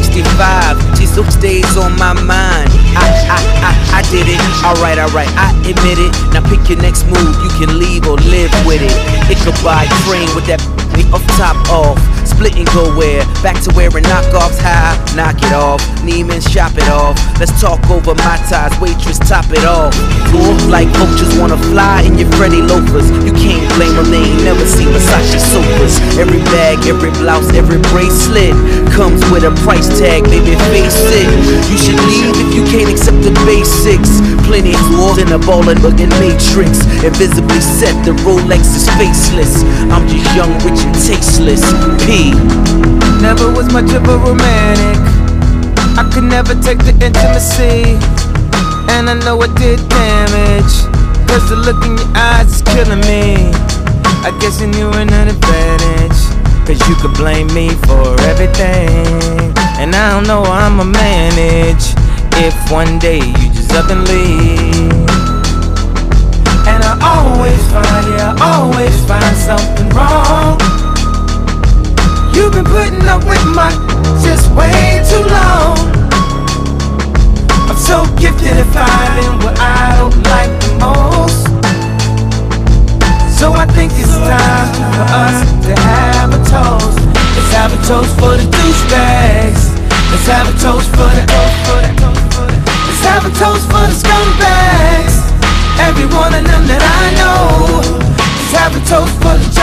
365. 0.00 0.96
Just 0.96 1.14
those 1.16 1.36
days 1.36 1.76
on 1.76 1.92
my 2.00 2.16
mind. 2.16 2.72
I, 2.96 3.04
I, 3.28 3.38
I, 3.68 3.72
I 3.98 4.02
did 4.08 4.24
it. 4.24 4.40
Alright, 4.64 4.96
alright, 4.96 5.28
I 5.36 5.52
admit 5.68 6.00
it. 6.00 6.12
Now 6.32 6.40
pick 6.48 6.64
your 6.72 6.80
next 6.80 7.04
move. 7.04 7.34
You 7.44 7.50
can 7.60 7.78
leave 7.78 8.08
or 8.08 8.16
live 8.24 8.52
with 8.64 8.80
it. 8.80 8.96
Buy 9.64 9.88
train 10.04 10.28
with 10.36 10.44
that 10.44 10.60
me 10.96 11.04
off 11.12 11.24
top 11.36 11.56
off. 11.68 11.98
Split 12.34 12.58
and 12.58 12.66
go 12.74 12.90
where? 12.98 13.22
Back 13.46 13.62
to 13.62 13.70
wearing 13.78 14.02
knockoffs 14.10 14.58
high. 14.58 14.98
Knock 15.14 15.38
it 15.38 15.54
off. 15.54 15.78
Neiman, 16.02 16.42
shop 16.42 16.74
it 16.74 16.88
off. 16.90 17.14
Let's 17.38 17.54
talk 17.62 17.78
over 17.86 18.10
my 18.26 18.36
ties. 18.50 18.74
Waitress, 18.82 19.22
top 19.22 19.46
it 19.54 19.62
off. 19.62 19.94
Cool 20.34 20.58
like 20.66 20.90
vultures 20.98 21.30
wanna 21.38 21.56
fly 21.70 22.02
in 22.02 22.18
your 22.18 22.26
Freddy 22.34 22.58
loafers. 22.58 23.06
You 23.22 23.30
can't 23.38 23.62
blame 23.78 23.94
them, 23.94 24.10
they 24.10 24.18
ain't 24.18 24.42
never 24.42 24.66
seen 24.66 24.90
Versace 24.90 25.38
sofas. 25.38 25.94
Every 26.18 26.42
bag, 26.50 26.82
every 26.90 27.14
blouse, 27.22 27.54
every 27.54 27.78
bracelet 27.94 28.50
comes 28.90 29.22
with 29.30 29.46
a 29.46 29.54
price 29.62 29.86
tag, 29.94 30.26
baby, 30.26 30.58
face 30.74 31.06
it. 31.14 31.30
You 31.70 31.78
should 31.78 32.00
leave 32.02 32.34
if 32.34 32.50
you 32.50 32.66
can't 32.66 32.90
accept 32.90 33.22
the 33.22 33.30
basics. 33.46 34.18
Plenty 34.42 34.74
more 34.90 35.14
than 35.14 35.30
a 35.32 35.38
ballin' 35.38 35.80
looking 35.86 36.10
matrix. 36.18 36.82
Invisibly 37.06 37.62
set, 37.62 37.94
the 38.04 38.12
Rolex 38.26 38.74
is 38.74 38.90
faceless. 38.98 39.62
I'm 39.94 40.06
just 40.10 40.26
young, 40.34 40.52
rich, 40.66 40.82
and 40.82 40.94
tasteless. 40.98 41.62
Never 43.20 43.50
was 43.50 43.72
much 43.72 43.92
of 43.92 44.06
a 44.08 44.16
romantic. 44.16 45.00
I 45.98 46.08
could 46.12 46.24
never 46.24 46.54
take 46.54 46.78
the 46.78 46.94
intimacy. 47.02 47.98
And 48.92 49.10
I 49.10 49.14
know 49.24 49.40
it 49.42 49.54
did 49.56 49.80
damage. 49.88 50.74
Cause 51.28 51.48
the 51.48 51.56
look 51.56 51.84
in 51.84 51.98
your 51.98 52.12
eyes 52.14 52.48
is 52.54 52.62
killing 52.62 53.00
me. 53.10 53.50
I 54.24 54.30
guess 54.40 54.60
you 54.60 54.68
knew 54.68 54.88
an 54.92 55.12
advantage. 55.12 56.20
Cause 56.66 56.80
you 56.88 56.94
could 56.96 57.14
blame 57.14 57.52
me 57.52 57.70
for 57.88 58.14
everything. 58.30 59.52
And 59.80 59.94
I 59.94 60.12
don't 60.12 60.26
know 60.26 60.44
how 60.44 60.68
I'ma 60.68 60.84
manage. 60.84 61.92
If 62.36 62.54
one 62.70 62.98
day 62.98 63.18
you 63.18 63.46
just 63.52 63.72
up 63.72 63.90
and 63.90 64.06
leave. 64.08 64.92
And 66.66 66.80
I 66.82 66.94
always 67.02 67.62
find, 67.72 68.06
yeah, 68.16 68.34
I 68.38 68.62
always 68.62 68.96
find 69.06 69.36
something 69.36 69.88
wrong. 69.90 70.63
You've 72.34 72.50
been 72.52 72.64
putting 72.64 73.06
up 73.06 73.22
with 73.30 73.46
my 73.54 73.70
just 74.18 74.50
way 74.58 74.98
too 75.06 75.22
long. 75.22 75.78
I'm 77.70 77.78
so 77.78 78.02
gifted 78.18 78.58
at 78.58 78.66
finding 78.74 79.38
what 79.38 79.54
I 79.62 79.94
don't 80.02 80.18
like 80.34 80.50
the 80.58 80.74
most. 80.82 81.46
So 83.38 83.52
I 83.54 83.66
think 83.70 83.92
it's 83.94 84.18
time 84.18 84.74
for 84.98 85.06
us 85.14 85.38
to 85.62 85.72
have 85.78 86.34
a 86.34 86.40
toast. 86.50 86.98
Let's 87.38 87.52
have 87.54 87.70
a 87.70 87.80
toast 87.86 88.10
for 88.18 88.34
the 88.34 88.46
douchebags. 88.50 89.70
Let's 90.10 90.26
have 90.26 90.50
a 90.50 90.56
toast 90.58 90.90
for 90.90 91.06
the. 91.14 91.22
Let's 92.82 93.04
have 93.06 93.24
a 93.26 93.32
toast 93.38 93.64
for 93.70 93.86
the 93.86 93.94
scumbags. 93.94 95.22
Every 95.78 96.06
one 96.10 96.34
of 96.34 96.42
them 96.42 96.66
that 96.66 96.82
I 96.82 97.14
know. 97.14 97.78
Let's 98.18 98.52
have 98.58 98.74
a 98.74 98.82
toast 98.90 99.14
for 99.22 99.38
the 99.38 99.54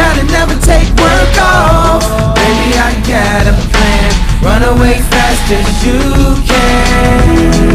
jerk-offs. 0.00 0.16
That'll 0.16 0.24
never 0.32 0.56
take 0.60 0.88
work 0.96 1.36
off. 1.40 2.02
Baby, 2.34 2.72
I 2.78 2.92
got 3.06 3.46
a 3.46 3.54
plan. 3.72 4.10
Run 4.42 4.62
away 4.76 4.96
fast 5.10 5.52
as 5.52 5.84
you 5.84 6.00
can. 6.48 7.70